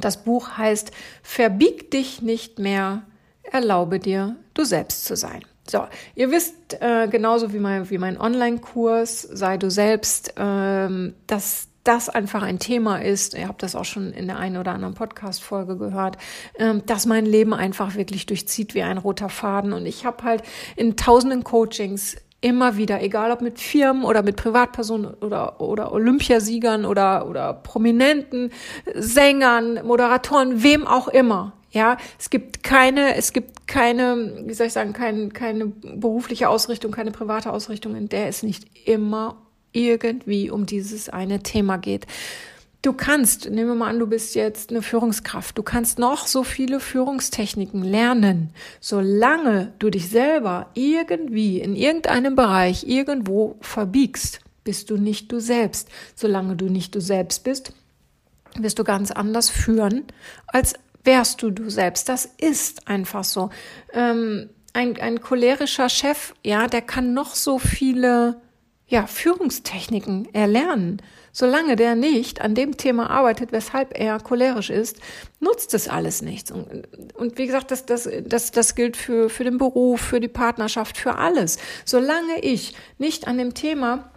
das 0.00 0.24
Buch 0.24 0.58
heißt 0.58 0.90
Verbieg 1.22 1.90
dich 1.90 2.22
nicht 2.22 2.58
mehr, 2.58 3.02
erlaube 3.42 4.00
dir, 4.00 4.36
du 4.52 4.64
selbst 4.64 5.04
zu 5.06 5.16
sein. 5.16 5.42
So, 5.70 5.86
ihr 6.14 6.30
wisst 6.30 6.80
äh, 6.80 7.08
genauso 7.08 7.52
wie 7.52 7.58
mein, 7.58 7.90
wie 7.90 7.98
mein 7.98 8.18
Online-Kurs, 8.18 9.22
sei 9.22 9.58
du 9.58 9.70
selbst, 9.70 10.34
ähm, 10.36 11.14
dass 11.26 11.68
das 11.84 12.08
einfach 12.08 12.42
ein 12.42 12.58
Thema 12.58 12.98
ist, 13.02 13.34
ihr 13.34 13.48
habt 13.48 13.62
das 13.62 13.74
auch 13.74 13.84
schon 13.84 14.12
in 14.12 14.26
der 14.26 14.38
einen 14.38 14.58
oder 14.58 14.72
anderen 14.72 14.94
Podcast-Folge 14.94 15.76
gehört, 15.76 16.18
ähm, 16.58 16.82
dass 16.84 17.06
mein 17.06 17.24
Leben 17.24 17.54
einfach 17.54 17.96
wirklich 17.96 18.26
durchzieht 18.26 18.74
wie 18.74 18.82
ein 18.82 18.98
roter 18.98 19.28
Faden. 19.28 19.72
Und 19.72 19.86
ich 19.86 20.04
habe 20.04 20.22
halt 20.24 20.42
in 20.76 20.96
tausenden 20.96 21.44
Coachings 21.44 22.16
immer 22.40 22.76
wieder, 22.76 23.02
egal 23.02 23.30
ob 23.32 23.40
mit 23.40 23.58
Firmen 23.58 24.04
oder 24.04 24.22
mit 24.22 24.36
Privatpersonen 24.36 25.14
oder, 25.14 25.60
oder 25.60 25.92
Olympiasiegern 25.92 26.84
oder, 26.84 27.28
oder 27.28 27.54
Prominenten, 27.54 28.52
Sängern, 28.94 29.84
Moderatoren, 29.84 30.62
wem 30.62 30.86
auch 30.86 31.08
immer. 31.08 31.57
Ja, 31.70 31.98
es 32.18 32.30
gibt 32.30 32.62
keine, 32.62 33.16
es 33.16 33.32
gibt 33.32 33.66
keine, 33.66 34.44
wie 34.46 34.54
soll 34.54 34.68
ich 34.68 34.72
sagen, 34.72 34.92
kein, 34.94 35.32
keine 35.32 35.66
berufliche 35.66 36.48
Ausrichtung, 36.48 36.92
keine 36.92 37.10
private 37.10 37.52
Ausrichtung, 37.52 37.94
in 37.94 38.08
der 38.08 38.28
es 38.28 38.42
nicht 38.42 38.66
immer 38.86 39.36
irgendwie 39.72 40.50
um 40.50 40.64
dieses 40.64 41.08
eine 41.08 41.42
Thema 41.42 41.76
geht. 41.76 42.06
Du 42.80 42.92
kannst, 42.92 43.50
nehmen 43.50 43.70
wir 43.70 43.74
mal 43.74 43.90
an, 43.90 43.98
du 43.98 44.06
bist 44.06 44.34
jetzt 44.34 44.70
eine 44.70 44.82
Führungskraft, 44.82 45.58
du 45.58 45.62
kannst 45.62 45.98
noch 45.98 46.26
so 46.26 46.44
viele 46.44 46.78
Führungstechniken 46.78 47.82
lernen, 47.82 48.50
solange 48.80 49.72
du 49.80 49.90
dich 49.90 50.08
selber 50.08 50.70
irgendwie 50.74 51.60
in 51.60 51.74
irgendeinem 51.74 52.36
Bereich 52.36 52.84
irgendwo 52.86 53.56
verbiegst, 53.60 54.40
bist 54.62 54.90
du 54.90 54.96
nicht 54.96 55.32
du 55.32 55.40
selbst. 55.40 55.88
Solange 56.14 56.54
du 56.54 56.66
nicht 56.66 56.94
du 56.94 57.00
selbst 57.00 57.42
bist, 57.42 57.72
wirst 58.56 58.78
du 58.78 58.84
ganz 58.84 59.10
anders 59.10 59.50
führen, 59.50 60.04
als 60.46 60.74
wärst 61.04 61.42
du 61.42 61.50
du 61.50 61.70
selbst. 61.70 62.08
Das 62.08 62.26
ist 62.38 62.88
einfach 62.88 63.24
so. 63.24 63.50
Ähm, 63.92 64.50
ein, 64.72 65.00
ein 65.00 65.20
cholerischer 65.20 65.88
Chef, 65.88 66.34
ja, 66.44 66.66
der 66.66 66.82
kann 66.82 67.14
noch 67.14 67.34
so 67.34 67.58
viele 67.58 68.40
ja, 68.86 69.06
Führungstechniken 69.06 70.32
erlernen. 70.34 71.02
Solange 71.32 71.76
der 71.76 71.94
nicht 71.94 72.40
an 72.40 72.54
dem 72.54 72.76
Thema 72.76 73.10
arbeitet, 73.10 73.52
weshalb 73.52 73.98
er 73.98 74.18
cholerisch 74.18 74.70
ist, 74.70 74.98
nutzt 75.40 75.74
es 75.74 75.88
alles 75.88 76.22
nichts. 76.22 76.50
Und, 76.50 76.88
und 77.14 77.38
wie 77.38 77.46
gesagt, 77.46 77.70
das, 77.70 77.86
das, 77.86 78.08
das, 78.24 78.50
das 78.50 78.74
gilt 78.74 78.96
für, 78.96 79.28
für 79.28 79.44
den 79.44 79.58
Beruf, 79.58 80.00
für 80.00 80.20
die 80.20 80.28
Partnerschaft, 80.28 80.96
für 80.96 81.16
alles. 81.16 81.58
Solange 81.84 82.40
ich 82.40 82.74
nicht 82.96 83.28
an 83.28 83.36
dem 83.38 83.54
Thema 83.54 84.10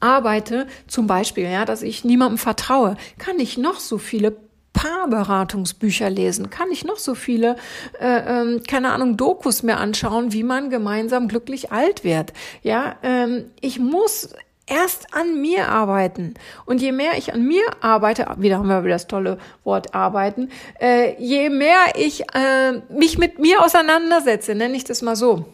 arbeite, 0.00 0.66
zum 0.86 1.06
Beispiel, 1.06 1.44
ja, 1.44 1.64
dass 1.64 1.82
ich 1.82 2.04
niemandem 2.04 2.38
vertraue, 2.38 2.96
kann 3.16 3.38
ich 3.38 3.56
noch 3.56 3.80
so 3.80 3.96
viele 3.98 4.36
Paarberatungsbücher 4.72 6.10
lesen, 6.10 6.50
kann 6.50 6.70
ich 6.70 6.84
noch 6.84 6.98
so 6.98 7.14
viele, 7.14 7.56
äh, 8.00 8.40
ähm, 8.40 8.62
keine 8.66 8.92
Ahnung, 8.92 9.16
Dokus 9.16 9.62
mir 9.62 9.78
anschauen, 9.78 10.32
wie 10.32 10.44
man 10.44 10.70
gemeinsam 10.70 11.28
glücklich 11.28 11.72
alt 11.72 12.04
wird. 12.04 12.32
Ja, 12.62 12.96
ähm, 13.02 13.50
ich 13.60 13.78
muss 13.78 14.30
erst 14.68 15.14
an 15.14 15.40
mir 15.40 15.68
arbeiten. 15.68 16.34
Und 16.66 16.82
je 16.82 16.92
mehr 16.92 17.16
ich 17.16 17.32
an 17.32 17.46
mir 17.46 17.62
arbeite, 17.80 18.26
wieder 18.38 18.58
haben 18.58 18.68
wir 18.68 18.84
wieder 18.84 18.94
das 18.94 19.06
tolle 19.06 19.38
Wort 19.64 19.94
arbeiten, 19.94 20.50
äh, 20.80 21.20
je 21.20 21.50
mehr 21.50 21.80
ich 21.96 22.22
äh, 22.34 22.80
mich 22.90 23.18
mit 23.18 23.38
mir 23.38 23.64
auseinandersetze, 23.64 24.54
nenne 24.54 24.76
ich 24.76 24.84
das 24.84 25.02
mal 25.02 25.16
so. 25.16 25.46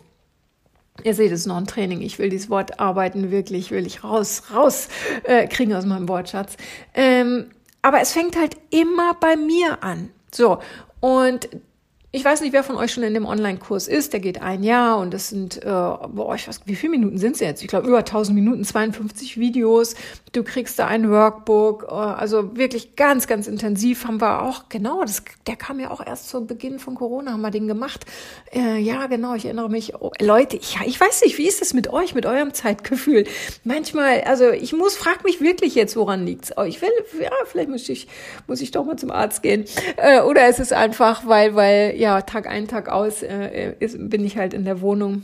Ihr 1.03 1.15
seht, 1.15 1.33
es 1.33 1.41
ist 1.41 1.47
noch 1.47 1.57
ein 1.57 1.67
Training. 1.67 2.03
Ich 2.03 2.19
will 2.19 2.29
dieses 2.29 2.51
Wort 2.51 2.79
arbeiten 2.79 3.33
wirklich, 3.33 3.73
will 3.73 3.85
ich 3.85 4.05
raus, 4.05 4.45
raus 4.55 4.89
äh, 5.25 5.49
kriegen 5.49 5.75
aus 5.75 5.87
meinem 5.87 6.09
Wortschatz. 6.09 6.57
Ähm, 6.95 7.51
aber 7.85 8.01
es 8.01 8.13
fängt 8.13 8.35
halt 8.35 8.57
immer 8.71 9.13
bei 9.13 9.37
mir 9.37 9.85
an. 9.85 10.11
So. 10.33 10.59
Und 11.01 11.51
ich 12.15 12.25
weiß 12.25 12.43
nicht, 12.43 12.53
wer 12.53 12.63
von 12.63 12.77
euch 12.77 12.93
schon 12.93 13.03
in 13.03 13.13
dem 13.13 13.27
Online-Kurs 13.27 13.89
ist. 13.89 14.13
Der 14.13 14.21
geht 14.21 14.41
ein 14.41 14.63
Jahr 14.63 14.99
und 14.99 15.13
das 15.13 15.31
sind, 15.31 15.57
äh, 15.57 15.67
boah, 15.67 16.37
ich 16.37 16.47
weiß, 16.47 16.61
wie 16.65 16.77
viele 16.77 16.93
Minuten 16.93 17.19
sind 17.19 17.33
es 17.33 17.41
jetzt? 17.41 17.61
Ich 17.61 17.67
glaube, 17.67 17.89
über 17.89 17.99
1000 17.99 18.37
Minuten, 18.37 18.63
52 18.63 19.37
Videos. 19.41 19.97
Du 20.31 20.45
kriegst 20.45 20.79
da 20.79 20.87
ein 20.87 21.11
Workbook. 21.11 21.89
Äh, 21.89 21.93
also 21.93 22.57
wirklich 22.57 22.95
ganz, 22.95 23.27
ganz 23.27 23.49
intensiv 23.49 24.05
haben 24.07 24.21
wir 24.21 24.43
auch, 24.43 24.69
genau, 24.69 25.03
das, 25.03 25.25
der 25.49 25.57
kam 25.57 25.81
ja 25.81 25.91
auch 25.91 26.07
erst 26.07 26.29
zu 26.29 26.47
Beginn 26.47 26.79
von 26.79 26.95
Corona, 26.95 27.33
haben 27.33 27.41
wir 27.41 27.51
den 27.51 27.67
gemacht. 27.67 28.05
Äh, 28.55 28.79
ja, 28.79 29.09
genau, 29.09 29.35
ich 29.35 29.47
erinnere 29.47 29.69
mich. 29.69 29.97
Oh, 29.97 30.13
Leute, 30.21 30.57
ich, 30.57 30.79
ich 30.87 31.01
weiß 31.01 31.23
nicht, 31.25 31.37
wie 31.37 31.49
ist 31.49 31.63
es 31.63 31.75
mit 31.75 31.93
euch, 31.93 32.15
mit 32.15 32.27
eurem 32.27 32.55
Zeitgefühl? 32.55 33.25
Manchmal, 33.65 34.21
also 34.21 34.51
ich 34.51 34.73
muss, 34.73 34.95
frag 34.95 35.25
mich 35.25 35.41
wirklich 35.41 35.75
jetzt, 35.75 35.97
woran 35.97 36.25
liegt's? 36.25 36.53
Oh, 36.57 36.63
ich 36.63 36.81
will, 36.81 36.91
ja, 37.21 37.33
vielleicht 37.47 37.71
muss 37.71 37.89
ich, 37.89 38.07
muss 38.47 38.61
ich 38.61 38.71
doch 38.71 38.85
mal 38.85 38.97
zum 38.97 39.11
Arzt 39.11 39.43
gehen. 39.43 39.65
Äh, 39.97 40.21
oder 40.21 40.49
ist 40.49 40.61
es 40.61 40.71
einfach, 40.71 41.27
weil, 41.27 41.57
weil, 41.57 41.97
ja, 41.97 42.04
Tag 42.23 42.47
ein, 42.47 42.69
Tag 42.69 42.89
aus 42.89 43.23
äh, 43.23 43.75
ist, 43.81 43.97
bin 44.11 44.25
ich 44.25 44.37
halt 44.37 44.55
in 44.55 44.65
der 44.65 44.81
Wohnung. 44.81 45.23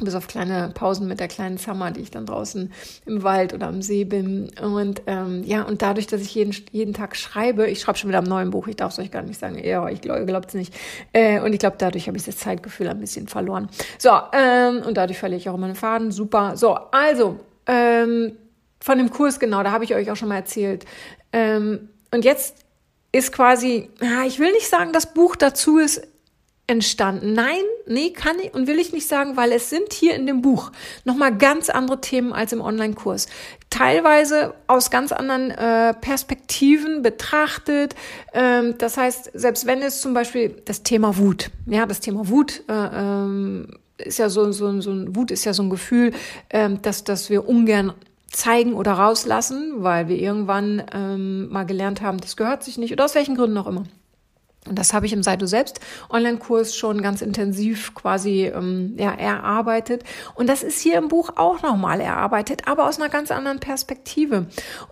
Bis 0.00 0.14
auf 0.14 0.26
kleine 0.26 0.70
Pausen 0.72 1.06
mit 1.06 1.20
der 1.20 1.28
kleinen 1.28 1.58
Summer, 1.58 1.90
die 1.90 2.00
ich 2.00 2.10
dann 2.10 2.24
draußen 2.24 2.72
im 3.04 3.22
Wald 3.22 3.52
oder 3.52 3.68
am 3.68 3.82
See 3.82 4.04
bin. 4.04 4.50
Und 4.58 5.02
ähm, 5.06 5.42
ja, 5.44 5.64
und 5.64 5.82
dadurch, 5.82 6.06
dass 6.06 6.22
ich 6.22 6.34
jeden, 6.34 6.56
jeden 6.70 6.94
Tag 6.94 7.14
schreibe, 7.14 7.68
ich 7.68 7.80
schreibe 7.80 7.98
schon 7.98 8.08
wieder 8.08 8.20
am 8.20 8.24
neuen 8.24 8.48
Buch, 8.50 8.68
ich 8.68 8.76
darf 8.76 8.92
es 8.92 8.98
euch 8.98 9.10
gar 9.10 9.20
nicht 9.20 9.38
sagen, 9.38 9.62
ja, 9.62 9.86
ich 9.90 10.00
glaube 10.00 10.46
es 10.46 10.54
nicht. 10.54 10.74
Äh, 11.12 11.40
und 11.40 11.52
ich 11.52 11.58
glaube, 11.58 11.76
dadurch 11.78 12.06
habe 12.08 12.16
ich 12.16 12.24
das 12.24 12.38
Zeitgefühl 12.38 12.88
ein 12.88 13.00
bisschen 13.00 13.28
verloren. 13.28 13.68
So, 13.98 14.12
ähm, 14.32 14.80
und 14.86 14.96
dadurch 14.96 15.18
verliere 15.18 15.40
ich 15.40 15.50
auch 15.50 15.58
meinen 15.58 15.74
Faden. 15.74 16.10
Super. 16.10 16.56
So, 16.56 16.72
also, 16.90 17.40
ähm, 17.66 18.32
von 18.80 18.96
dem 18.96 19.10
Kurs, 19.10 19.38
genau, 19.38 19.62
da 19.62 19.72
habe 19.72 19.84
ich 19.84 19.94
euch 19.94 20.10
auch 20.10 20.16
schon 20.16 20.28
mal 20.28 20.36
erzählt. 20.36 20.86
Ähm, 21.34 21.90
und 22.10 22.24
jetzt 22.24 22.64
ist 23.12 23.32
quasi, 23.32 23.90
ich 24.26 24.38
will 24.38 24.52
nicht 24.52 24.68
sagen, 24.68 24.92
das 24.92 25.12
Buch 25.12 25.36
dazu 25.36 25.78
ist 25.78 26.02
entstanden. 26.66 27.34
Nein, 27.34 27.62
nee, 27.86 28.10
kann 28.10 28.38
ich 28.38 28.54
und 28.54 28.66
will 28.66 28.78
ich 28.78 28.92
nicht 28.92 29.06
sagen, 29.06 29.36
weil 29.36 29.52
es 29.52 29.68
sind 29.68 29.92
hier 29.92 30.14
in 30.14 30.26
dem 30.26 30.42
Buch 30.42 30.70
nochmal 31.04 31.36
ganz 31.36 31.68
andere 31.68 32.00
Themen 32.00 32.32
als 32.32 32.52
im 32.52 32.60
Online-Kurs. 32.60 33.26
Teilweise 33.68 34.54
aus 34.68 34.90
ganz 34.90 35.12
anderen 35.12 35.50
äh, 35.50 35.92
Perspektiven 35.92 37.02
betrachtet. 37.02 37.94
Ähm, 38.32 38.76
das 38.78 38.96
heißt, 38.96 39.32
selbst 39.34 39.66
wenn 39.66 39.82
es 39.82 40.00
zum 40.00 40.14
Beispiel 40.14 40.62
das 40.64 40.82
Thema 40.82 41.18
Wut, 41.18 41.50
ja, 41.66 41.84
das 41.84 42.00
Thema 42.00 42.28
Wut 42.28 42.62
äh, 42.68 42.72
ähm, 42.72 43.66
ist 43.98 44.18
ja 44.18 44.28
so, 44.28 44.50
so, 44.52 44.80
so 44.80 44.90
ein 44.90 45.14
Wut 45.14 45.30
ist 45.30 45.44
ja 45.44 45.52
so 45.52 45.62
ein 45.62 45.70
Gefühl, 45.70 46.12
ähm, 46.50 46.80
dass, 46.82 47.04
dass 47.04 47.28
wir 47.28 47.48
ungern 47.48 47.92
zeigen 48.32 48.74
oder 48.74 48.92
rauslassen, 48.92 49.74
weil 49.76 50.08
wir 50.08 50.16
irgendwann 50.16 50.82
ähm, 50.92 51.48
mal 51.50 51.64
gelernt 51.64 52.00
haben, 52.00 52.18
das 52.18 52.36
gehört 52.36 52.64
sich 52.64 52.78
nicht 52.78 52.92
oder 52.92 53.04
aus 53.04 53.14
welchen 53.14 53.36
Gründen 53.36 53.58
auch 53.58 53.66
immer. 53.66 53.84
Und 54.68 54.78
das 54.78 54.94
habe 54.94 55.06
ich 55.06 55.12
im 55.12 55.24
Sei 55.24 55.36
du 55.36 55.46
selbst 55.46 55.80
Online-Kurs 56.08 56.76
schon 56.76 57.02
ganz 57.02 57.20
intensiv 57.20 57.94
quasi 57.94 58.46
ähm, 58.46 58.94
ja, 58.96 59.12
erarbeitet. 59.12 60.04
Und 60.34 60.48
das 60.48 60.62
ist 60.62 60.80
hier 60.80 60.98
im 60.98 61.08
Buch 61.08 61.32
auch 61.34 61.62
nochmal 61.62 62.00
erarbeitet, 62.00 62.68
aber 62.68 62.88
aus 62.88 62.98
einer 62.98 63.08
ganz 63.08 63.32
anderen 63.32 63.58
Perspektive. 63.58 64.46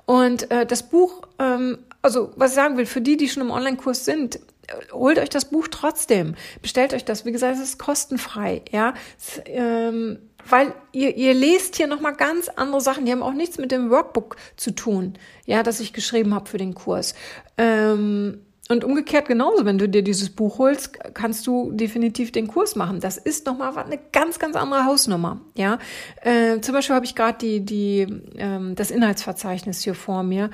Und 0.06 0.50
äh, 0.50 0.66
das 0.66 0.82
Buch, 0.82 1.22
ähm, 1.38 1.78
also 2.02 2.32
was 2.34 2.50
ich 2.50 2.56
sagen 2.56 2.76
will, 2.78 2.86
für 2.86 3.00
die, 3.00 3.16
die 3.16 3.28
schon 3.28 3.44
im 3.44 3.52
Online-Kurs 3.52 4.04
sind, 4.04 4.36
äh, 4.66 4.92
holt 4.92 5.20
euch 5.20 5.30
das 5.30 5.44
Buch 5.44 5.68
trotzdem. 5.68 6.34
Bestellt 6.62 6.92
euch 6.92 7.04
das. 7.04 7.24
Wie 7.24 7.32
gesagt, 7.32 7.54
es 7.54 7.62
ist 7.62 7.78
kostenfrei. 7.78 8.62
Ja, 8.72 8.94
es, 9.18 9.40
ähm, 9.46 10.18
weil 10.48 10.74
ihr, 10.92 11.16
ihr 11.16 11.34
lest 11.34 11.76
hier 11.76 11.86
nochmal 11.86 12.14
ganz 12.14 12.48
andere 12.48 12.80
Sachen, 12.80 13.04
die 13.04 13.12
haben 13.12 13.22
auch 13.22 13.32
nichts 13.32 13.58
mit 13.58 13.72
dem 13.72 13.90
Workbook 13.90 14.36
zu 14.56 14.72
tun, 14.72 15.14
ja, 15.46 15.62
das 15.62 15.80
ich 15.80 15.92
geschrieben 15.92 16.34
habe 16.34 16.48
für 16.48 16.58
den 16.58 16.74
Kurs. 16.74 17.14
Ähm, 17.58 18.40
und 18.70 18.84
umgekehrt 18.84 19.26
genauso, 19.26 19.64
wenn 19.64 19.78
du 19.78 19.88
dir 19.88 20.02
dieses 20.02 20.30
Buch 20.30 20.58
holst, 20.58 20.96
kannst 21.12 21.44
du 21.48 21.72
definitiv 21.72 22.30
den 22.30 22.46
Kurs 22.46 22.76
machen. 22.76 23.00
Das 23.00 23.16
ist 23.16 23.44
nochmal 23.44 23.76
eine 23.76 23.98
ganz, 24.12 24.38
ganz 24.38 24.54
andere 24.54 24.84
Hausnummer. 24.84 25.40
Ja, 25.56 25.80
äh, 26.22 26.60
zum 26.60 26.74
Beispiel 26.74 26.94
habe 26.94 27.04
ich 27.04 27.16
gerade 27.16 27.38
die, 27.38 27.64
die, 27.64 28.06
ähm, 28.36 28.76
das 28.76 28.92
Inhaltsverzeichnis 28.92 29.82
hier 29.82 29.96
vor 29.96 30.22
mir 30.22 30.50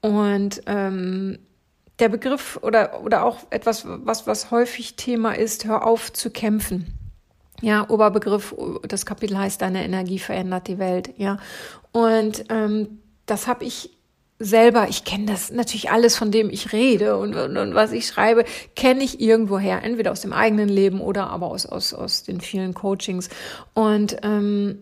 und 0.00 0.62
ähm, 0.66 1.38
der 2.00 2.08
Begriff 2.08 2.58
oder 2.60 3.04
oder 3.04 3.24
auch 3.24 3.38
etwas, 3.50 3.84
was 3.86 4.26
was 4.26 4.50
häufig 4.50 4.96
Thema 4.96 5.32
ist: 5.32 5.64
Hör 5.64 5.86
auf 5.86 6.12
zu 6.12 6.30
kämpfen. 6.30 6.99
Ja, 7.60 7.88
Oberbegriff, 7.88 8.54
das 8.82 9.04
Kapitel 9.06 9.36
heißt, 9.36 9.60
deine 9.60 9.84
Energie 9.84 10.18
verändert 10.18 10.68
die 10.68 10.78
Welt. 10.78 11.10
Ja, 11.16 11.38
und 11.92 12.44
ähm, 12.48 13.00
das 13.26 13.46
habe 13.46 13.64
ich 13.64 13.90
selber, 14.38 14.88
ich 14.88 15.04
kenne 15.04 15.26
das 15.26 15.50
natürlich 15.50 15.90
alles, 15.90 16.16
von 16.16 16.30
dem 16.30 16.48
ich 16.48 16.72
rede 16.72 17.18
und, 17.18 17.36
und, 17.36 17.58
und 17.58 17.74
was 17.74 17.92
ich 17.92 18.06
schreibe, 18.06 18.44
kenne 18.74 19.04
ich 19.04 19.20
irgendwoher, 19.20 19.84
entweder 19.84 20.12
aus 20.12 20.22
dem 20.22 20.32
eigenen 20.32 20.70
Leben 20.70 21.00
oder 21.00 21.28
aber 21.28 21.48
aus, 21.48 21.66
aus, 21.66 21.92
aus 21.92 22.22
den 22.22 22.40
vielen 22.40 22.72
Coachings. 22.72 23.28
Und 23.74 24.16
ähm, 24.22 24.78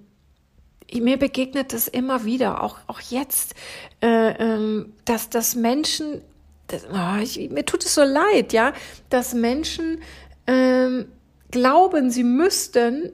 mir 0.94 1.18
begegnet 1.18 1.72
das 1.72 1.88
immer 1.88 2.24
wieder, 2.24 2.62
auch, 2.62 2.78
auch 2.86 3.00
jetzt, 3.00 3.54
äh, 4.00 4.30
ähm, 4.38 4.92
dass, 5.04 5.28
dass 5.28 5.56
Menschen, 5.56 6.22
das, 6.68 6.86
oh, 6.92 7.20
ich, 7.20 7.50
mir 7.50 7.64
tut 7.66 7.84
es 7.84 7.96
so 7.96 8.04
leid, 8.04 8.52
ja, 8.52 8.72
dass 9.10 9.34
Menschen 9.34 10.00
ähm, 10.46 11.06
glauben, 11.50 12.10
sie 12.10 12.24
müssten 12.24 13.12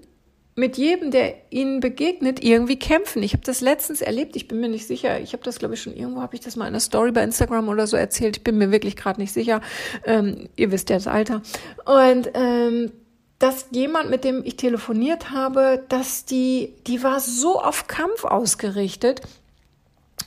mit 0.57 0.79
jedem, 0.79 1.11
der 1.11 1.35
ihnen 1.50 1.81
begegnet, 1.81 2.43
irgendwie 2.43 2.79
kämpfen. 2.79 3.23
Ich 3.23 3.33
habe 3.33 3.43
das 3.45 3.61
letztens 3.61 4.00
erlebt, 4.00 4.37
ich 4.37 4.47
bin 4.47 4.61
mir 4.61 4.69
nicht 4.69 4.87
sicher. 4.87 5.19
Ich 5.21 5.33
habe 5.33 5.43
das, 5.43 5.59
glaube 5.59 5.75
ich, 5.75 5.83
schon 5.83 5.95
irgendwo, 5.95 6.21
habe 6.21 6.35
ich 6.37 6.41
das 6.41 6.55
mal 6.55 6.64
in 6.64 6.69
einer 6.69 6.81
Story 6.81 7.11
bei 7.11 7.25
Instagram 7.25 7.69
oder 7.69 7.87
so 7.88 7.97
erzählt. 7.97 8.37
Ich 8.37 8.45
bin 8.45 8.59
mir 8.59 8.71
wirklich 8.71 8.95
gerade 8.95 9.21
nicht 9.21 9.33
sicher. 9.33 9.61
Ähm, 10.05 10.49
ihr 10.55 10.71
wisst 10.71 10.91
ja 10.91 10.97
das 10.97 11.09
Alter. 11.09 11.43
Und 11.85 12.31
ähm, 12.35 12.93
dass 13.41 13.67
jemand, 13.73 14.11
mit 14.11 14.23
dem 14.23 14.45
ich 14.45 14.57
telefoniert 14.57 15.31
habe, 15.31 15.85
dass 15.88 16.25
die, 16.25 16.75
die 16.87 17.03
war 17.03 17.19
so 17.19 17.61
auf 17.61 17.88
Kampf 17.88 18.25
ausgerichtet, 18.25 19.23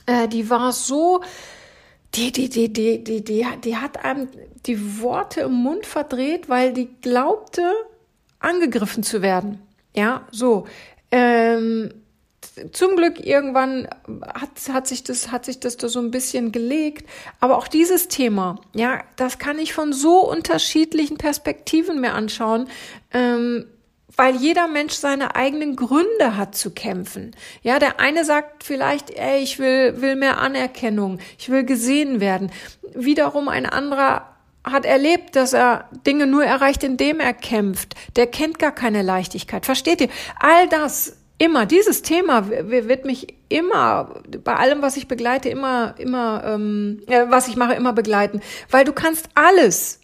äh, 0.04 0.28
die 0.28 0.50
war 0.50 0.72
so, 0.72 1.22
die, 2.14 2.32
die, 2.32 2.50
die, 2.50 2.70
die, 2.70 3.02
die, 3.02 3.24
die, 3.24 3.46
die 3.64 3.76
hat 3.76 4.04
einem 4.04 4.28
die 4.66 5.00
Worte 5.00 5.40
im 5.42 5.52
Mund 5.52 5.86
verdreht, 5.86 6.48
weil 6.50 6.74
die 6.74 6.88
glaubte, 7.00 7.62
angegriffen 8.40 9.02
zu 9.02 9.22
werden. 9.22 9.60
Ja, 9.94 10.26
so. 10.30 10.66
Ähm, 11.10 11.92
zum 12.72 12.96
Glück 12.96 13.24
irgendwann 13.24 13.88
hat, 14.34 14.50
hat 14.72 14.86
sich 14.86 15.04
das, 15.04 15.30
hat 15.30 15.44
sich 15.44 15.60
das 15.60 15.76
da 15.76 15.88
so 15.88 16.00
ein 16.00 16.10
bisschen 16.10 16.52
gelegt. 16.52 17.08
Aber 17.40 17.56
auch 17.56 17.68
dieses 17.68 18.08
Thema, 18.08 18.60
ja, 18.74 19.02
das 19.16 19.38
kann 19.38 19.58
ich 19.58 19.72
von 19.74 19.92
so 19.92 20.28
unterschiedlichen 20.28 21.18
Perspektiven 21.18 22.00
mir 22.00 22.14
anschauen. 22.14 22.68
Ähm, 23.12 23.66
weil 24.16 24.34
jeder 24.34 24.66
Mensch 24.66 24.94
seine 24.94 25.36
eigenen 25.36 25.76
Gründe 25.76 26.36
hat 26.36 26.56
zu 26.56 26.72
kämpfen. 26.72 27.36
Ja, 27.62 27.78
der 27.78 28.00
eine 28.00 28.24
sagt 28.24 28.64
vielleicht, 28.64 29.10
ey, 29.10 29.40
ich 29.40 29.60
will, 29.60 30.00
will 30.00 30.16
mehr 30.16 30.38
Anerkennung, 30.38 31.20
ich 31.38 31.50
will 31.50 31.62
gesehen 31.62 32.18
werden. 32.18 32.50
Wiederum 32.94 33.48
ein 33.48 33.64
anderer 33.64 34.37
hat 34.72 34.84
erlebt, 34.84 35.36
dass 35.36 35.52
er 35.52 35.88
Dinge 36.06 36.26
nur 36.26 36.44
erreicht, 36.44 36.82
indem 36.82 37.20
er 37.20 37.32
kämpft. 37.32 37.94
Der 38.16 38.26
kennt 38.26 38.58
gar 38.58 38.72
keine 38.72 39.02
Leichtigkeit. 39.02 39.66
Versteht 39.66 40.00
ihr? 40.00 40.08
All 40.38 40.68
das 40.68 41.16
immer, 41.38 41.66
dieses 41.66 42.02
Thema 42.02 42.48
wird 42.48 43.04
mich 43.04 43.34
immer 43.48 44.22
bei 44.44 44.56
allem, 44.56 44.82
was 44.82 44.96
ich 44.96 45.08
begleite, 45.08 45.48
immer, 45.48 45.94
immer, 45.98 46.42
ähm, 46.44 47.02
äh, 47.06 47.26
was 47.28 47.48
ich 47.48 47.56
mache, 47.56 47.74
immer 47.74 47.92
begleiten, 47.92 48.40
weil 48.70 48.84
du 48.84 48.92
kannst 48.92 49.28
alles 49.34 50.00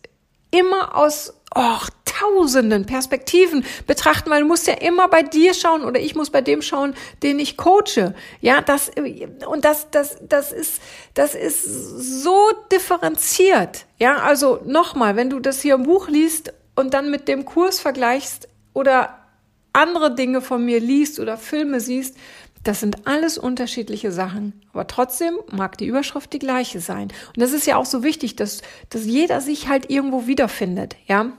immer 0.51 0.97
aus 0.97 1.35
oh, 1.55 1.79
tausenden 2.05 2.87
Perspektiven 2.87 3.65
betrachten, 3.87 4.31
weil 4.31 4.43
du 4.43 4.47
musst 4.47 4.67
ja 4.67 4.75
immer 4.75 5.09
bei 5.09 5.23
dir 5.23 5.55
schauen 5.55 5.85
oder 5.85 6.01
ich 6.01 6.15
muss 6.15 6.31
bei 6.31 6.41
dem 6.41 6.63
schauen, 6.63 6.95
den 7.23 7.39
ich 7.39 7.57
coache. 7.57 8.15
Ja, 8.41 8.61
das, 8.61 8.91
und 9.47 9.65
das, 9.65 9.91
das, 9.91 10.17
das 10.29 10.53
ist, 10.53 10.81
das 11.15 11.35
ist 11.35 11.65
so 12.23 12.37
differenziert. 12.71 13.87
Ja, 13.99 14.17
also 14.19 14.61
nochmal, 14.65 15.17
wenn 15.17 15.31
du 15.31 15.41
das 15.41 15.61
hier 15.61 15.75
im 15.75 15.85
Buch 15.85 16.09
liest 16.09 16.53
und 16.77 16.95
dann 16.95 17.11
mit 17.11 17.29
dem 17.29 17.45
Kurs 17.45 17.81
vergleichst 17.81 18.49
oder 18.73 19.19
andere 19.73 20.15
Dinge 20.15 20.41
von 20.41 20.65
mir 20.65 20.81
liest 20.81 21.19
oder 21.19 21.37
Filme 21.37 21.81
siehst, 21.81 22.17
das 22.63 22.81
sind 22.81 23.07
alles 23.07 23.37
unterschiedliche 23.37 24.11
Sachen. 24.11 24.63
Aber 24.73 24.87
trotzdem 24.87 25.35
mag 25.51 25.77
die 25.77 25.87
Überschrift 25.87 26.33
die 26.33 26.39
gleiche 26.39 26.81
sein. 26.81 27.09
Und 27.29 27.41
das 27.41 27.53
ist 27.53 27.67
ja 27.67 27.77
auch 27.77 27.85
so 27.85 28.03
wichtig, 28.03 28.37
dass, 28.37 28.63
dass 28.89 29.05
jeder 29.05 29.43
sich 29.43 29.69
halt 29.69 29.91
irgendwo 29.91 30.27
wiederfindet, 30.27 30.97
ja. 31.07 31.33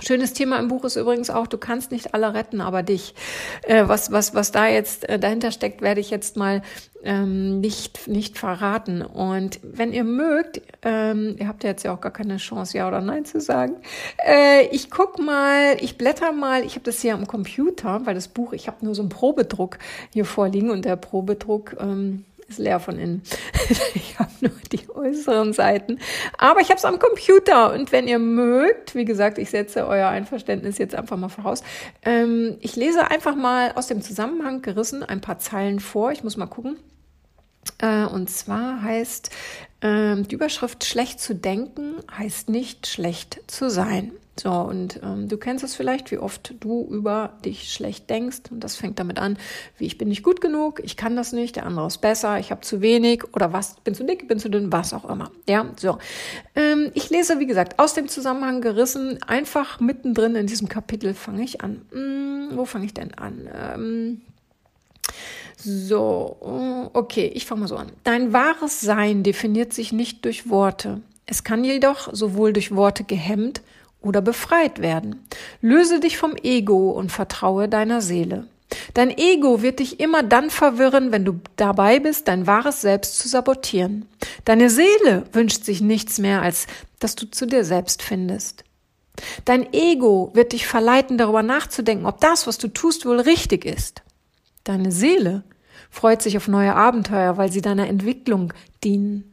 Schönes 0.00 0.32
Thema 0.32 0.58
im 0.58 0.68
Buch 0.68 0.84
ist 0.84 0.96
übrigens 0.96 1.28
auch, 1.28 1.46
du 1.46 1.58
kannst 1.58 1.90
nicht 1.90 2.14
alle 2.14 2.32
retten, 2.32 2.60
aber 2.60 2.82
dich. 2.82 3.14
Äh, 3.62 3.88
was, 3.88 4.12
was, 4.12 4.34
was 4.34 4.52
da 4.52 4.68
jetzt 4.68 5.08
äh, 5.08 5.18
dahinter 5.18 5.50
steckt, 5.50 5.82
werde 5.82 6.00
ich 6.00 6.10
jetzt 6.10 6.36
mal 6.36 6.62
ähm, 7.02 7.60
nicht, 7.60 8.06
nicht 8.06 8.38
verraten. 8.38 9.02
Und 9.02 9.58
wenn 9.62 9.92
ihr 9.92 10.04
mögt, 10.04 10.60
ähm, 10.82 11.36
ihr 11.38 11.48
habt 11.48 11.64
ja 11.64 11.70
jetzt 11.70 11.84
ja 11.84 11.92
auch 11.92 12.00
gar 12.00 12.12
keine 12.12 12.36
Chance, 12.36 12.78
ja 12.78 12.86
oder 12.86 13.00
nein 13.00 13.24
zu 13.24 13.40
sagen. 13.40 13.76
Äh, 14.24 14.66
ich 14.68 14.90
guck 14.90 15.18
mal, 15.18 15.76
ich 15.80 15.98
blätter 15.98 16.32
mal, 16.32 16.64
ich 16.64 16.74
habe 16.74 16.84
das 16.84 17.00
hier 17.00 17.14
am 17.14 17.26
Computer, 17.26 18.02
weil 18.04 18.14
das 18.14 18.28
Buch, 18.28 18.52
ich 18.52 18.68
habe 18.68 18.84
nur 18.84 18.94
so 18.94 19.02
einen 19.02 19.08
Probedruck 19.08 19.78
hier 20.12 20.24
vorliegen 20.24 20.70
und 20.70 20.84
der 20.84 20.96
Probedruck, 20.96 21.76
ähm, 21.80 22.24
ist 22.48 22.58
leer 22.58 22.80
von 22.80 22.98
innen. 22.98 23.22
ich 23.94 24.18
habe 24.18 24.30
nur 24.40 24.52
die 24.72 24.88
äußeren 24.90 25.52
Seiten. 25.52 25.98
Aber 26.38 26.60
ich 26.60 26.68
habe 26.68 26.78
es 26.78 26.84
am 26.84 26.98
Computer. 26.98 27.72
Und 27.72 27.92
wenn 27.92 28.08
ihr 28.08 28.18
mögt, 28.18 28.94
wie 28.94 29.04
gesagt, 29.04 29.38
ich 29.38 29.50
setze 29.50 29.86
euer 29.86 30.08
Einverständnis 30.08 30.78
jetzt 30.78 30.94
einfach 30.94 31.16
mal 31.16 31.28
voraus. 31.28 31.62
Ähm, 32.04 32.56
ich 32.60 32.76
lese 32.76 33.10
einfach 33.10 33.36
mal 33.36 33.72
aus 33.72 33.86
dem 33.86 34.02
Zusammenhang 34.02 34.62
gerissen 34.62 35.02
ein 35.02 35.20
paar 35.20 35.38
Zeilen 35.38 35.80
vor. 35.80 36.10
Ich 36.12 36.24
muss 36.24 36.36
mal 36.36 36.46
gucken. 36.46 36.76
Äh, 37.78 38.06
und 38.06 38.30
zwar 38.30 38.82
heißt 38.82 39.30
äh, 39.80 40.16
die 40.22 40.34
Überschrift 40.34 40.84
schlecht 40.84 41.20
zu 41.20 41.34
denken 41.34 41.96
heißt 42.16 42.48
nicht 42.48 42.86
schlecht 42.86 43.40
zu 43.46 43.70
sein. 43.70 44.12
So, 44.40 44.52
und 44.52 45.00
ähm, 45.02 45.28
du 45.28 45.36
kennst 45.36 45.64
es 45.64 45.74
vielleicht, 45.74 46.10
wie 46.12 46.18
oft 46.18 46.54
du 46.60 46.86
über 46.90 47.32
dich 47.44 47.72
schlecht 47.72 48.08
denkst. 48.08 48.42
Und 48.50 48.62
das 48.62 48.76
fängt 48.76 48.98
damit 48.98 49.18
an, 49.18 49.36
wie 49.78 49.86
ich 49.86 49.98
bin 49.98 50.08
nicht 50.08 50.22
gut 50.22 50.40
genug, 50.40 50.80
ich 50.84 50.96
kann 50.96 51.16
das 51.16 51.32
nicht, 51.32 51.56
der 51.56 51.66
andere 51.66 51.86
ist 51.86 51.98
besser, 51.98 52.38
ich 52.38 52.50
habe 52.50 52.60
zu 52.60 52.80
wenig 52.80 53.24
oder 53.34 53.52
was, 53.52 53.76
bin 53.82 53.94
zu 53.94 54.04
dick, 54.04 54.28
bin 54.28 54.38
zu 54.38 54.48
dünn, 54.48 54.72
was 54.72 54.92
auch 54.92 55.08
immer. 55.08 55.30
Ja, 55.48 55.66
so. 55.76 55.98
Ähm, 56.54 56.90
ich 56.94 57.10
lese, 57.10 57.40
wie 57.40 57.46
gesagt, 57.46 57.78
aus 57.78 57.94
dem 57.94 58.08
Zusammenhang 58.08 58.60
gerissen, 58.60 59.20
einfach 59.24 59.80
mittendrin 59.80 60.36
in 60.36 60.46
diesem 60.46 60.68
Kapitel 60.68 61.14
fange 61.14 61.42
ich 61.42 61.60
an. 61.62 61.82
Hm, 61.90 62.50
wo 62.52 62.64
fange 62.64 62.86
ich 62.86 62.94
denn 62.94 63.14
an? 63.14 63.48
Ähm, 63.52 64.20
so, 65.56 66.90
okay, 66.92 67.32
ich 67.34 67.44
fange 67.44 67.62
mal 67.62 67.66
so 67.66 67.76
an. 67.76 67.90
Dein 68.04 68.32
wahres 68.32 68.80
Sein 68.80 69.24
definiert 69.24 69.72
sich 69.72 69.92
nicht 69.92 70.24
durch 70.24 70.48
Worte. 70.48 71.00
Es 71.26 71.42
kann 71.42 71.64
jedoch 71.64 72.08
sowohl 72.12 72.52
durch 72.52 72.74
Worte 72.74 73.02
gehemmt 73.02 73.62
oder 74.00 74.20
befreit 74.20 74.80
werden. 74.80 75.26
Löse 75.60 76.00
dich 76.00 76.18
vom 76.18 76.36
Ego 76.42 76.90
und 76.90 77.12
vertraue 77.12 77.68
deiner 77.68 78.00
Seele. 78.00 78.48
Dein 78.94 79.16
Ego 79.16 79.62
wird 79.62 79.78
dich 79.78 79.98
immer 79.98 80.22
dann 80.22 80.50
verwirren, 80.50 81.10
wenn 81.10 81.24
du 81.24 81.40
dabei 81.56 82.00
bist, 82.00 82.28
dein 82.28 82.46
wahres 82.46 82.80
Selbst 82.80 83.18
zu 83.18 83.28
sabotieren. 83.28 84.06
Deine 84.44 84.70
Seele 84.70 85.24
wünscht 85.32 85.64
sich 85.64 85.80
nichts 85.80 86.18
mehr, 86.18 86.42
als 86.42 86.66
dass 86.98 87.14
du 87.14 87.30
zu 87.30 87.46
dir 87.46 87.64
selbst 87.64 88.02
findest. 88.02 88.64
Dein 89.44 89.72
Ego 89.72 90.30
wird 90.34 90.52
dich 90.52 90.66
verleiten, 90.66 91.18
darüber 91.18 91.42
nachzudenken, 91.42 92.06
ob 92.06 92.20
das, 92.20 92.46
was 92.46 92.58
du 92.58 92.68
tust, 92.68 93.06
wohl 93.06 93.20
richtig 93.20 93.64
ist. 93.64 94.02
Deine 94.64 94.92
Seele 94.92 95.44
freut 95.90 96.22
sich 96.22 96.36
auf 96.36 96.48
neue 96.48 96.74
Abenteuer, 96.74 97.36
weil 97.36 97.50
sie 97.50 97.62
deiner 97.62 97.88
Entwicklung 97.88 98.52
dienen. 98.84 99.27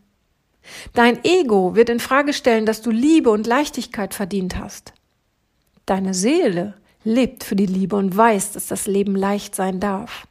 Dein 0.93 1.23
Ego 1.23 1.75
wird 1.75 1.89
in 1.89 1.99
Frage 1.99 2.33
stellen, 2.33 2.65
dass 2.65 2.81
du 2.81 2.91
Liebe 2.91 3.29
und 3.29 3.47
Leichtigkeit 3.47 4.13
verdient 4.13 4.57
hast. 4.57 4.93
Deine 5.85 6.13
Seele 6.13 6.73
lebt 7.03 7.43
für 7.43 7.55
die 7.55 7.67
Liebe 7.67 7.95
und 7.95 8.15
weiß, 8.15 8.53
dass 8.53 8.67
das 8.67 8.87
Leben 8.87 9.15
leicht 9.15 9.55
sein 9.55 9.79
darf. 9.79 10.27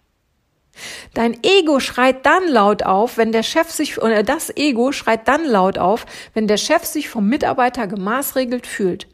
Dein 1.15 1.39
Ego 1.45 1.79
schreit 1.79 2.27
dann 2.27 2.49
laut 2.49 2.83
auf, 2.83 3.17
wenn 3.17 3.31
der 3.31 3.45
Chef 3.45 3.71
sich, 3.71 4.03
oder 4.03 4.25
das 4.25 4.55
Ego 4.57 4.91
schreit 4.91 5.29
dann 5.29 5.45
laut 5.45 5.79
auf, 5.79 6.05
wenn 6.35 6.49
der 6.49 6.57
Chef 6.57 6.85
sich 6.85 7.09
vom 7.09 7.29
Mitarbeiter 7.29 7.87
gemaßregelt 7.87 8.67
fühlt. 8.67 9.07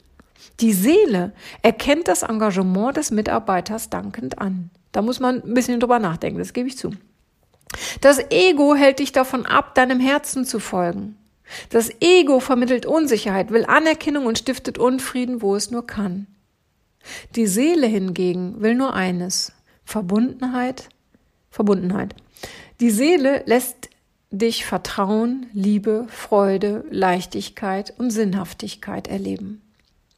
Die 0.60 0.72
Seele 0.72 1.32
erkennt 1.62 2.08
das 2.08 2.22
Engagement 2.22 2.96
des 2.96 3.10
Mitarbeiters 3.10 3.90
dankend 3.90 4.38
an. 4.38 4.70
Da 4.92 5.02
muss 5.02 5.20
man 5.20 5.42
ein 5.42 5.54
bisschen 5.54 5.80
drüber 5.80 5.98
nachdenken, 5.98 6.38
das 6.38 6.52
gebe 6.52 6.68
ich 6.68 6.78
zu. 6.78 6.92
Das 8.00 8.18
Ego 8.30 8.74
hält 8.74 8.98
dich 8.98 9.12
davon 9.12 9.46
ab, 9.46 9.74
deinem 9.74 10.00
Herzen 10.00 10.44
zu 10.44 10.58
folgen. 10.58 11.16
Das 11.70 11.90
Ego 12.00 12.40
vermittelt 12.40 12.86
Unsicherheit, 12.86 13.50
will 13.50 13.64
Anerkennung 13.66 14.26
und 14.26 14.38
stiftet 14.38 14.78
Unfrieden, 14.78 15.42
wo 15.42 15.56
es 15.56 15.70
nur 15.70 15.86
kann. 15.86 16.26
Die 17.34 17.46
Seele 17.46 17.86
hingegen 17.86 18.60
will 18.60 18.74
nur 18.74 18.94
eines, 18.94 19.52
Verbundenheit, 19.84 20.88
Verbundenheit. 21.50 22.14
Die 22.80 22.90
Seele 22.90 23.42
lässt 23.46 23.88
dich 24.30 24.64
Vertrauen, 24.64 25.46
Liebe, 25.52 26.06
Freude, 26.08 26.84
Leichtigkeit 26.90 27.92
und 27.98 28.10
Sinnhaftigkeit 28.10 29.08
erleben. 29.08 29.60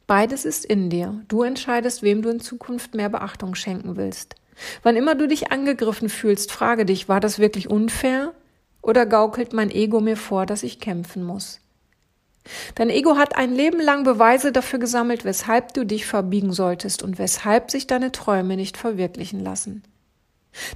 Beides 0.05 0.45
ist 0.45 0.65
in 0.65 0.89
dir. 0.89 1.23
Du 1.27 1.41
entscheidest, 1.43 2.03
wem 2.03 2.21
du 2.21 2.29
in 2.29 2.39
Zukunft 2.39 2.93
mehr 2.93 3.09
Beachtung 3.09 3.55
schenken 3.55 3.95
willst. 3.95 4.35
Wann 4.81 4.95
immer 4.95 5.15
du 5.15 5.27
dich 5.27 5.51
angegriffen 5.51 6.09
fühlst, 6.09 6.51
frage 6.51 6.85
dich, 6.85 7.09
war 7.09 7.19
das 7.19 7.39
wirklich 7.39 7.69
unfair 7.69 8.33
oder 8.81 9.05
gaukelt 9.05 9.53
mein 9.53 9.71
Ego 9.71 9.99
mir 9.99 10.17
vor, 10.17 10.45
dass 10.45 10.63
ich 10.63 10.79
kämpfen 10.79 11.23
muss? 11.23 11.59
Dein 12.75 12.89
Ego 12.89 13.15
hat 13.15 13.37
ein 13.37 13.53
Leben 13.53 13.79
lang 13.79 14.03
Beweise 14.03 14.51
dafür 14.51 14.79
gesammelt, 14.79 15.23
weshalb 15.23 15.73
du 15.73 15.85
dich 15.85 16.05
verbiegen 16.05 16.51
solltest 16.51 17.01
und 17.01 17.17
weshalb 17.17 17.71
sich 17.71 17.87
deine 17.87 18.11
Träume 18.11 18.57
nicht 18.57 18.75
verwirklichen 18.75 19.39
lassen. 19.39 19.83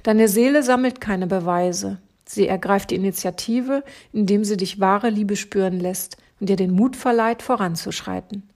Deine 0.02 0.28
Seele 0.28 0.62
sammelt 0.62 1.00
keine 1.00 1.26
Beweise. 1.26 1.98
Sie 2.24 2.48
ergreift 2.48 2.90
die 2.90 2.96
Initiative, 2.96 3.84
indem 4.12 4.44
sie 4.44 4.56
dich 4.56 4.80
wahre 4.80 5.10
Liebe 5.10 5.36
spüren 5.36 5.78
lässt 5.78 6.16
und 6.40 6.48
dir 6.48 6.56
den 6.56 6.72
Mut 6.72 6.96
verleiht, 6.96 7.42
voranzuschreiten. 7.42 8.48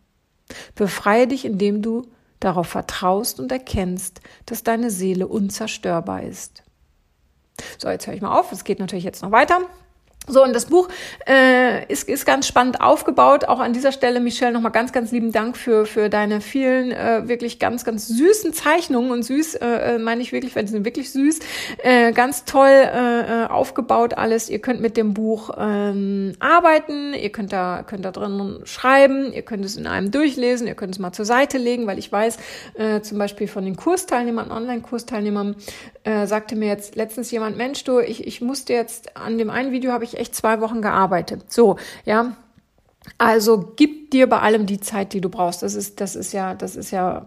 Befreie 0.74 1.26
dich, 1.26 1.44
indem 1.44 1.82
du 1.82 2.06
darauf 2.44 2.68
vertraust 2.68 3.40
und 3.40 3.52
erkennst, 3.52 4.20
dass 4.46 4.62
deine 4.62 4.90
Seele 4.90 5.26
unzerstörbar 5.26 6.22
ist. 6.22 6.62
So, 7.78 7.88
jetzt 7.88 8.06
höre 8.06 8.14
ich 8.14 8.22
mal 8.22 8.38
auf. 8.38 8.52
Es 8.52 8.64
geht 8.64 8.78
natürlich 8.78 9.04
jetzt 9.04 9.22
noch 9.22 9.30
weiter. 9.30 9.60
So, 10.28 10.44
und 10.44 10.54
das 10.54 10.66
Buch 10.66 10.88
äh, 11.28 11.84
ist, 11.86 12.08
ist 12.08 12.24
ganz 12.24 12.46
spannend 12.46 12.80
aufgebaut. 12.80 13.46
Auch 13.46 13.58
an 13.58 13.72
dieser 13.72 13.90
Stelle, 13.90 14.20
Michelle, 14.20 14.52
nochmal 14.52 14.70
ganz, 14.70 14.92
ganz 14.92 15.10
lieben 15.10 15.32
Dank 15.32 15.56
für, 15.56 15.84
für 15.84 16.08
deine 16.08 16.40
vielen 16.40 16.92
äh, 16.92 17.26
wirklich 17.26 17.58
ganz, 17.58 17.84
ganz 17.84 18.06
süßen 18.06 18.52
Zeichnungen. 18.52 19.10
Und 19.10 19.24
süß 19.24 19.56
äh, 19.56 19.66
äh 19.66 19.98
meine 19.98 20.22
ich 20.22 20.30
wirklich, 20.30 20.54
weil 20.54 20.64
die 20.64 20.70
sind 20.70 20.84
wirklich 20.84 21.10
süß. 21.10 21.40
Äh, 21.82 22.12
ganz 22.12 22.44
toll 22.44 22.68
äh, 22.68 23.42
äh, 23.42 23.46
aufgebaut 23.48 24.14
alles. 24.14 24.48
Ihr 24.48 24.60
könnt 24.60 24.80
mit 24.80 24.96
dem 24.96 25.12
Buch 25.12 25.50
ähm, 25.58 26.34
arbeiten, 26.38 27.14
ihr 27.14 27.30
könnt 27.30 27.52
da, 27.52 27.82
könnt 27.84 28.04
da 28.04 28.12
drin 28.12 28.60
schreiben, 28.62 29.32
ihr 29.32 29.42
könnt 29.42 29.64
es 29.64 29.76
in 29.76 29.88
einem 29.88 30.12
durchlesen, 30.12 30.68
ihr 30.68 30.76
könnt 30.76 30.94
es 30.94 31.00
mal 31.00 31.12
zur 31.12 31.24
Seite 31.24 31.58
legen, 31.58 31.88
weil 31.88 31.98
ich 31.98 32.12
weiß, 32.12 32.36
äh, 32.74 33.00
zum 33.00 33.18
Beispiel 33.18 33.48
von 33.48 33.64
den 33.64 33.74
Kursteilnehmern, 33.74 34.52
Online-Kursteilnehmern, 34.52 35.56
äh, 36.04 36.26
sagte 36.26 36.54
mir 36.54 36.68
jetzt 36.68 36.94
letztens 36.94 37.30
jemand, 37.32 37.56
Mensch, 37.56 37.82
du, 37.82 37.98
ich, 37.98 38.26
ich 38.26 38.40
musste 38.40 38.72
jetzt, 38.72 39.16
an 39.16 39.36
dem 39.36 39.50
einen 39.50 39.72
Video 39.72 39.90
habe 39.90 40.04
ich 40.04 40.11
echt 40.14 40.34
zwei 40.34 40.60
Wochen 40.60 40.82
gearbeitet. 40.82 41.52
So, 41.52 41.76
ja. 42.04 42.36
Also 43.18 43.72
gib 43.76 44.10
dir 44.12 44.28
bei 44.28 44.40
allem 44.40 44.66
die 44.66 44.80
Zeit, 44.80 45.12
die 45.12 45.20
du 45.20 45.28
brauchst. 45.28 45.62
Das 45.62 45.74
ist, 45.74 46.00
das 46.00 46.14
ist 46.14 46.32
ja, 46.32 46.54
das 46.54 46.76
ist 46.76 46.90
ja 46.90 47.26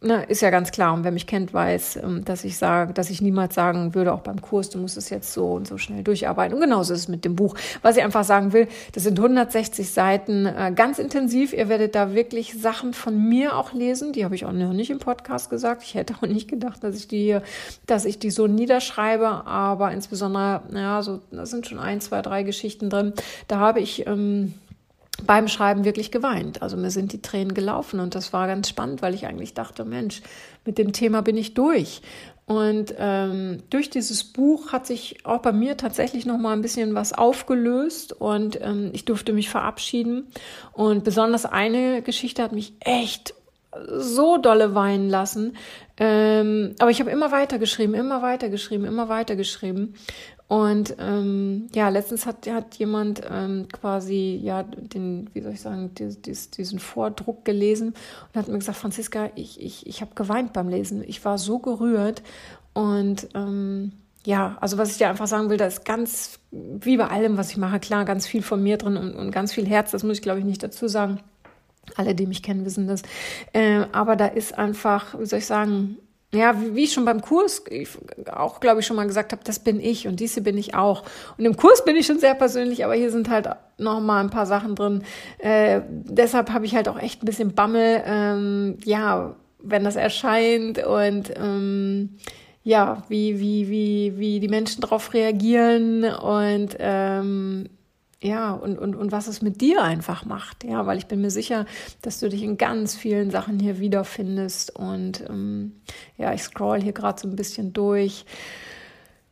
ne, 0.00 0.24
ist 0.24 0.42
ja 0.42 0.50
ganz 0.50 0.70
klar. 0.70 0.94
Und 0.94 1.04
wer 1.04 1.10
mich 1.10 1.26
kennt, 1.26 1.52
weiß, 1.52 1.96
ähm, 1.96 2.24
dass 2.24 2.44
ich 2.44 2.56
sage, 2.56 2.92
dass 2.92 3.10
ich 3.10 3.20
niemals 3.20 3.54
sagen 3.54 3.94
würde, 3.94 4.12
auch 4.12 4.20
beim 4.20 4.40
Kurs, 4.40 4.70
du 4.70 4.78
musst 4.78 4.96
es 4.96 5.10
jetzt 5.10 5.32
so 5.32 5.52
und 5.52 5.66
so 5.66 5.78
schnell 5.78 6.02
durcharbeiten. 6.02 6.54
Und 6.54 6.60
genauso 6.60 6.94
ist 6.94 7.00
es 7.00 7.08
mit 7.08 7.24
dem 7.24 7.36
Buch. 7.36 7.56
Was 7.82 7.96
ich 7.96 8.02
einfach 8.02 8.24
sagen 8.24 8.52
will, 8.52 8.68
das 8.92 9.02
sind 9.02 9.18
160 9.18 9.90
Seiten, 9.90 10.46
äh, 10.46 10.72
ganz 10.74 10.98
intensiv. 10.98 11.52
Ihr 11.52 11.68
werdet 11.68 11.94
da 11.94 12.14
wirklich 12.14 12.60
Sachen 12.60 12.94
von 12.94 13.28
mir 13.28 13.56
auch 13.56 13.72
lesen. 13.72 14.12
Die 14.12 14.24
habe 14.24 14.34
ich 14.34 14.44
auch 14.44 14.52
noch 14.52 14.72
nicht 14.72 14.90
im 14.90 14.98
Podcast 14.98 15.50
gesagt. 15.50 15.82
Ich 15.82 15.94
hätte 15.94 16.14
auch 16.14 16.22
nicht 16.22 16.48
gedacht, 16.48 16.82
dass 16.84 16.96
ich 16.96 17.08
die, 17.08 17.38
dass 17.86 18.04
ich 18.04 18.18
die 18.18 18.30
so 18.30 18.46
niederschreibe. 18.46 19.46
Aber 19.46 19.92
insbesondere, 19.92 20.62
ja, 20.72 21.02
so, 21.02 21.20
da 21.30 21.46
sind 21.46 21.66
schon 21.66 21.78
ein, 21.78 22.00
zwei, 22.00 22.22
drei 22.22 22.42
Geschichten 22.42 22.90
drin. 22.90 23.12
Da 23.48 23.58
habe 23.58 23.80
ich, 23.80 24.06
ähm, 24.06 24.54
beim 25.24 25.48
Schreiben 25.48 25.84
wirklich 25.84 26.10
geweint. 26.10 26.62
Also 26.62 26.76
mir 26.76 26.90
sind 26.90 27.12
die 27.12 27.22
Tränen 27.22 27.54
gelaufen 27.54 28.00
und 28.00 28.14
das 28.14 28.32
war 28.32 28.46
ganz 28.46 28.68
spannend, 28.68 29.02
weil 29.02 29.14
ich 29.14 29.26
eigentlich 29.26 29.54
dachte, 29.54 29.84
Mensch, 29.84 30.22
mit 30.64 30.78
dem 30.78 30.92
Thema 30.92 31.22
bin 31.22 31.36
ich 31.36 31.54
durch. 31.54 32.02
Und 32.46 32.94
ähm, 32.98 33.58
durch 33.68 33.90
dieses 33.90 34.24
Buch 34.24 34.72
hat 34.72 34.86
sich 34.86 35.26
auch 35.26 35.42
bei 35.42 35.52
mir 35.52 35.76
tatsächlich 35.76 36.24
noch 36.24 36.38
mal 36.38 36.54
ein 36.54 36.62
bisschen 36.62 36.94
was 36.94 37.12
aufgelöst 37.12 38.14
und 38.14 38.58
ähm, 38.62 38.88
ich 38.94 39.04
durfte 39.04 39.34
mich 39.34 39.50
verabschieden. 39.50 40.28
Und 40.72 41.04
besonders 41.04 41.44
eine 41.44 42.00
Geschichte 42.00 42.42
hat 42.42 42.52
mich 42.52 42.72
echt 42.80 43.34
so 43.90 44.38
dolle 44.38 44.74
weinen 44.74 45.10
lassen. 45.10 45.56
Ähm, 45.98 46.74
aber 46.78 46.90
ich 46.90 47.00
habe 47.00 47.10
immer 47.10 47.32
weiter 47.32 47.58
geschrieben, 47.58 47.94
immer 47.94 48.22
weiter 48.22 48.48
geschrieben, 48.48 48.84
immer 48.84 49.08
weiter 49.08 49.36
geschrieben. 49.36 49.94
Und 50.48 50.96
ähm, 50.98 51.66
ja, 51.74 51.90
letztens 51.90 52.24
hat, 52.24 52.46
hat 52.50 52.74
jemand 52.76 53.20
ähm, 53.30 53.68
quasi 53.70 54.40
ja 54.42 54.62
den, 54.62 55.28
wie 55.34 55.42
soll 55.42 55.52
ich 55.52 55.60
sagen, 55.60 55.90
dies, 55.94 56.22
dies, 56.22 56.50
diesen 56.50 56.78
Vordruck 56.78 57.44
gelesen 57.44 57.88
und 57.88 58.34
hat 58.34 58.48
mir 58.48 58.58
gesagt, 58.58 58.78
Franziska, 58.78 59.30
ich, 59.34 59.60
ich, 59.60 59.86
ich 59.86 60.00
habe 60.00 60.14
geweint 60.14 60.54
beim 60.54 60.70
Lesen. 60.70 61.04
Ich 61.06 61.22
war 61.26 61.36
so 61.36 61.58
gerührt. 61.58 62.22
Und 62.72 63.28
ähm, 63.34 63.92
ja, 64.24 64.56
also 64.62 64.78
was 64.78 64.90
ich 64.90 64.96
dir 64.96 65.10
einfach 65.10 65.26
sagen 65.26 65.50
will, 65.50 65.58
da 65.58 65.66
ist 65.66 65.84
ganz, 65.84 66.38
wie 66.50 66.96
bei 66.96 67.08
allem, 67.08 67.36
was 67.36 67.50
ich 67.50 67.58
mache, 67.58 67.78
klar, 67.78 68.06
ganz 68.06 68.26
viel 68.26 68.42
von 68.42 68.62
mir 68.62 68.78
drin 68.78 68.96
und, 68.96 69.14
und 69.14 69.30
ganz 69.30 69.52
viel 69.52 69.66
Herz, 69.66 69.90
das 69.90 70.02
muss 70.02 70.16
ich, 70.16 70.22
glaube 70.22 70.38
ich, 70.38 70.46
nicht 70.46 70.62
dazu 70.62 70.88
sagen. 70.88 71.20
Alle, 71.96 72.14
die 72.14 72.26
mich 72.26 72.42
kennen, 72.42 72.64
wissen 72.64 72.86
das. 72.86 73.02
Äh, 73.52 73.86
aber 73.92 74.16
da 74.16 74.26
ist 74.26 74.56
einfach, 74.56 75.18
wie 75.18 75.26
soll 75.26 75.40
ich 75.40 75.46
sagen, 75.46 75.98
ja, 76.32 76.54
wie 76.74 76.84
ich 76.84 76.92
schon 76.92 77.06
beim 77.06 77.22
Kurs 77.22 77.62
auch, 78.30 78.60
glaube 78.60 78.80
ich, 78.80 78.86
schon 78.86 78.96
mal 78.96 79.06
gesagt 79.06 79.32
habe, 79.32 79.42
das 79.44 79.60
bin 79.60 79.80
ich 79.80 80.06
und 80.06 80.20
diese 80.20 80.42
bin 80.42 80.58
ich 80.58 80.74
auch. 80.74 81.04
Und 81.38 81.46
im 81.46 81.56
Kurs 81.56 81.84
bin 81.84 81.96
ich 81.96 82.06
schon 82.06 82.18
sehr 82.18 82.34
persönlich, 82.34 82.84
aber 82.84 82.94
hier 82.94 83.10
sind 83.10 83.30
halt 83.30 83.48
noch 83.78 84.00
mal 84.00 84.20
ein 84.20 84.30
paar 84.30 84.44
Sachen 84.44 84.74
drin. 84.74 85.04
Äh, 85.38 85.80
deshalb 85.88 86.50
habe 86.50 86.66
ich 86.66 86.74
halt 86.74 86.88
auch 86.88 86.98
echt 86.98 87.22
ein 87.22 87.26
bisschen 87.26 87.54
Bammel, 87.54 88.02
ähm, 88.04 88.76
ja, 88.84 89.36
wenn 89.60 89.84
das 89.84 89.96
erscheint 89.96 90.84
und 90.84 91.32
ähm, 91.36 92.18
ja, 92.62 93.02
wie, 93.08 93.40
wie, 93.40 93.70
wie, 93.70 94.18
wie 94.18 94.40
die 94.40 94.48
Menschen 94.48 94.82
darauf 94.82 95.14
reagieren 95.14 96.04
und 96.04 96.76
ähm, 96.78 97.70
ja, 98.20 98.52
und, 98.52 98.78
und, 98.78 98.96
und 98.96 99.12
was 99.12 99.28
es 99.28 99.42
mit 99.42 99.60
dir 99.60 99.82
einfach 99.82 100.24
macht. 100.24 100.64
Ja, 100.64 100.86
weil 100.86 100.98
ich 100.98 101.06
bin 101.06 101.20
mir 101.20 101.30
sicher, 101.30 101.66
dass 102.02 102.18
du 102.18 102.28
dich 102.28 102.42
in 102.42 102.58
ganz 102.58 102.96
vielen 102.96 103.30
Sachen 103.30 103.60
hier 103.60 103.78
wiederfindest. 103.78 104.74
Und 104.74 105.22
ähm, 105.28 105.80
ja, 106.16 106.32
ich 106.34 106.42
scroll 106.42 106.82
hier 106.82 106.92
gerade 106.92 107.20
so 107.20 107.28
ein 107.28 107.36
bisschen 107.36 107.72
durch. 107.72 108.24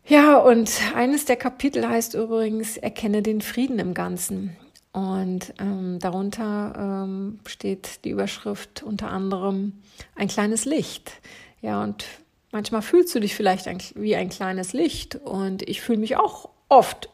Ja, 0.04 0.36
und 0.36 0.70
eines 0.94 1.24
der 1.24 1.34
Kapitel 1.34 1.88
heißt 1.88 2.14
übrigens, 2.14 2.76
erkenne 2.76 3.22
den 3.22 3.40
Frieden 3.40 3.80
im 3.80 3.92
Ganzen. 3.92 4.56
Und 4.92 5.52
ähm, 5.58 5.98
darunter 5.98 7.04
ähm, 7.04 7.40
steht 7.44 8.04
die 8.04 8.10
Überschrift 8.10 8.84
unter 8.84 9.10
anderem 9.10 9.72
ein 10.14 10.28
kleines 10.28 10.64
Licht. 10.64 11.12
Ja, 11.60 11.82
und 11.82 12.04
manchmal 12.52 12.82
fühlst 12.82 13.14
du 13.16 13.20
dich 13.20 13.34
vielleicht 13.34 13.66
ein, 13.66 13.78
wie 13.96 14.14
ein 14.14 14.28
kleines 14.28 14.72
Licht. 14.72 15.16
Und 15.16 15.68
ich 15.68 15.80
fühle 15.80 15.98
mich 15.98 16.16
auch 16.16 16.50
oft, 16.68 17.10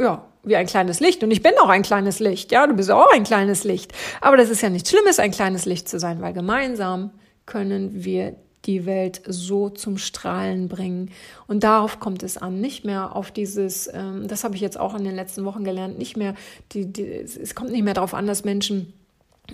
ja, 0.00 0.26
wie 0.46 0.56
ein 0.56 0.66
kleines 0.66 1.00
Licht. 1.00 1.22
Und 1.22 1.30
ich 1.30 1.42
bin 1.42 1.52
auch 1.60 1.68
ein 1.68 1.82
kleines 1.82 2.20
Licht. 2.20 2.52
Ja, 2.52 2.66
du 2.66 2.74
bist 2.74 2.90
auch 2.90 3.12
ein 3.12 3.24
kleines 3.24 3.64
Licht. 3.64 3.92
Aber 4.20 4.36
das 4.36 4.48
ist 4.48 4.62
ja 4.62 4.70
nichts 4.70 4.90
Schlimmes, 4.90 5.18
ein 5.18 5.32
kleines 5.32 5.66
Licht 5.66 5.88
zu 5.88 5.98
sein, 5.98 6.22
weil 6.22 6.32
gemeinsam 6.32 7.10
können 7.44 8.04
wir 8.04 8.36
die 8.64 8.86
Welt 8.86 9.22
so 9.26 9.68
zum 9.68 9.98
Strahlen 9.98 10.68
bringen. 10.68 11.10
Und 11.46 11.62
darauf 11.62 12.00
kommt 12.00 12.22
es 12.22 12.36
an, 12.36 12.60
nicht 12.60 12.84
mehr 12.84 13.14
auf 13.14 13.30
dieses, 13.30 13.88
ähm, 13.92 14.26
das 14.26 14.44
habe 14.44 14.54
ich 14.54 14.60
jetzt 14.60 14.78
auch 14.78 14.94
in 14.94 15.04
den 15.04 15.14
letzten 15.14 15.44
Wochen 15.44 15.64
gelernt, 15.64 15.98
nicht 15.98 16.16
mehr, 16.16 16.34
die, 16.72 16.92
die, 16.92 17.04
es 17.04 17.54
kommt 17.54 17.70
nicht 17.70 17.84
mehr 17.84 17.94
darauf 17.94 18.14
an, 18.14 18.26
dass 18.26 18.44
Menschen 18.44 18.92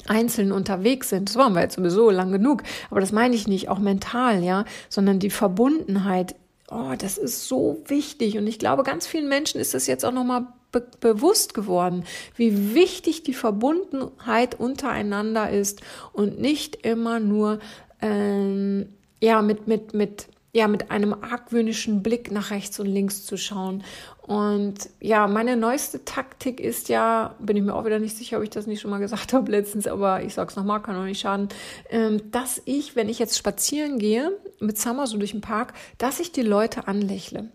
einzeln 0.06 0.52
unterwegs 0.52 1.10
sind. 1.10 1.28
Das 1.28 1.36
waren 1.36 1.54
wir 1.54 1.60
jetzt 1.60 1.76
sowieso 1.76 2.10
lang 2.10 2.32
genug. 2.32 2.62
Aber 2.90 3.00
das 3.00 3.12
meine 3.12 3.34
ich 3.34 3.46
nicht, 3.46 3.68
auch 3.68 3.78
mental, 3.78 4.42
ja, 4.42 4.64
sondern 4.88 5.18
die 5.18 5.30
Verbundenheit. 5.30 6.34
Oh, 6.70 6.94
das 6.96 7.18
ist 7.18 7.46
so 7.46 7.82
wichtig. 7.86 8.38
Und 8.38 8.46
ich 8.46 8.58
glaube, 8.58 8.82
ganz 8.82 9.06
vielen 9.06 9.28
Menschen 9.28 9.60
ist 9.60 9.74
das 9.74 9.86
jetzt 9.86 10.04
auch 10.06 10.12
nochmal 10.12 10.46
be 10.72 10.86
bewusst 11.00 11.54
geworden, 11.54 12.04
wie 12.36 12.74
wichtig 12.74 13.22
die 13.22 13.34
Verbundenheit 13.34 14.58
untereinander 14.58 15.50
ist 15.50 15.82
und 16.12 16.40
nicht 16.40 16.84
immer 16.84 17.20
nur 17.20 17.60
ähm, 18.00 18.88
ja 19.20 19.42
mit 19.42 19.68
mit 19.68 19.94
mit 19.94 20.26
ja 20.52 20.68
mit 20.68 20.90
einem 20.90 21.14
argwöhnischen 21.14 22.02
Blick 22.02 22.30
nach 22.30 22.50
rechts 22.50 22.78
und 22.78 22.86
links 22.86 23.24
zu 23.24 23.36
schauen. 23.36 23.82
Und 24.20 24.90
ja, 25.00 25.26
meine 25.26 25.56
neueste 25.56 26.04
Taktik 26.04 26.60
ist 26.60 26.88
ja, 26.88 27.34
bin 27.40 27.56
ich 27.56 27.62
mir 27.62 27.74
auch 27.74 27.84
wieder 27.84 27.98
nicht 27.98 28.16
sicher, 28.16 28.36
ob 28.36 28.44
ich 28.44 28.50
das 28.50 28.66
nicht 28.66 28.80
schon 28.80 28.90
mal 28.90 28.98
gesagt 28.98 29.32
habe 29.32 29.50
letztens, 29.50 29.86
aber 29.86 30.22
ich 30.22 30.34
sag's 30.34 30.56
nochmal, 30.56 30.82
kann 30.82 30.96
auch 30.96 31.04
nicht 31.04 31.20
schaden, 31.20 31.48
ähm, 31.90 32.30
dass 32.30 32.60
ich, 32.64 32.94
wenn 32.94 33.08
ich 33.08 33.18
jetzt 33.18 33.36
spazieren 33.36 33.98
gehe 33.98 34.30
mit 34.60 34.78
Summer 34.78 35.06
so 35.06 35.16
durch 35.16 35.32
den 35.32 35.40
Park, 35.40 35.72
dass 35.98 36.20
ich 36.20 36.32
die 36.32 36.42
Leute 36.42 36.86
anlächle. 36.86 37.50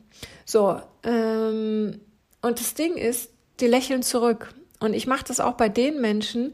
So, 0.45 0.81
ähm, 1.03 1.99
und 2.41 2.59
das 2.59 2.73
Ding 2.73 2.95
ist, 2.95 3.31
die 3.59 3.67
lächeln 3.67 4.03
zurück. 4.03 4.53
Und 4.79 4.93
ich 4.93 5.07
mache 5.07 5.25
das 5.25 5.39
auch 5.39 5.53
bei 5.53 5.69
den 5.69 5.99
Menschen, 6.01 6.53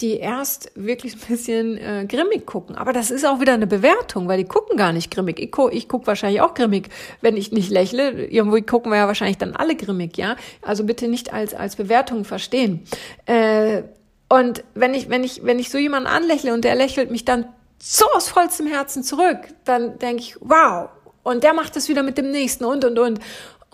die 0.00 0.16
erst 0.16 0.72
wirklich 0.74 1.14
ein 1.14 1.28
bisschen 1.28 1.78
äh, 1.78 2.06
grimmig 2.08 2.46
gucken. 2.46 2.74
Aber 2.74 2.92
das 2.92 3.10
ist 3.10 3.24
auch 3.24 3.40
wieder 3.40 3.54
eine 3.54 3.66
Bewertung, 3.66 4.26
weil 4.26 4.38
die 4.38 4.44
gucken 4.44 4.76
gar 4.76 4.92
nicht 4.92 5.10
grimmig. 5.10 5.38
Ich, 5.38 5.52
gu 5.52 5.68
ich 5.68 5.88
gucke 5.88 6.06
wahrscheinlich 6.08 6.40
auch 6.40 6.54
grimmig, 6.54 6.88
wenn 7.20 7.36
ich 7.36 7.52
nicht 7.52 7.70
lächle. 7.70 8.26
Irgendwo 8.26 8.60
gucken 8.60 8.90
wir 8.90 8.98
ja 8.98 9.06
wahrscheinlich 9.06 9.38
dann 9.38 9.54
alle 9.54 9.76
grimmig, 9.76 10.16
ja. 10.16 10.36
Also 10.62 10.84
bitte 10.84 11.06
nicht 11.06 11.32
als, 11.32 11.54
als 11.54 11.76
Bewertung 11.76 12.24
verstehen. 12.24 12.84
Äh, 13.26 13.82
und 14.28 14.64
wenn 14.74 14.94
ich, 14.94 15.10
wenn 15.10 15.22
ich, 15.22 15.44
wenn 15.44 15.60
ich 15.60 15.70
so 15.70 15.78
jemanden 15.78 16.08
anlächle 16.08 16.54
und 16.54 16.64
der 16.64 16.74
lächelt 16.74 17.12
mich 17.12 17.24
dann 17.24 17.46
so 17.78 18.06
aus 18.14 18.28
vollstem 18.28 18.66
Herzen 18.66 19.04
zurück, 19.04 19.38
dann 19.64 19.98
denke 19.98 20.22
ich, 20.22 20.36
wow. 20.40 20.88
Und 21.22 21.44
der 21.44 21.54
macht 21.54 21.76
das 21.76 21.88
wieder 21.88 22.02
mit 22.02 22.18
dem 22.18 22.30
nächsten 22.30 22.64
und, 22.64 22.84
und, 22.84 22.98
und. 22.98 23.20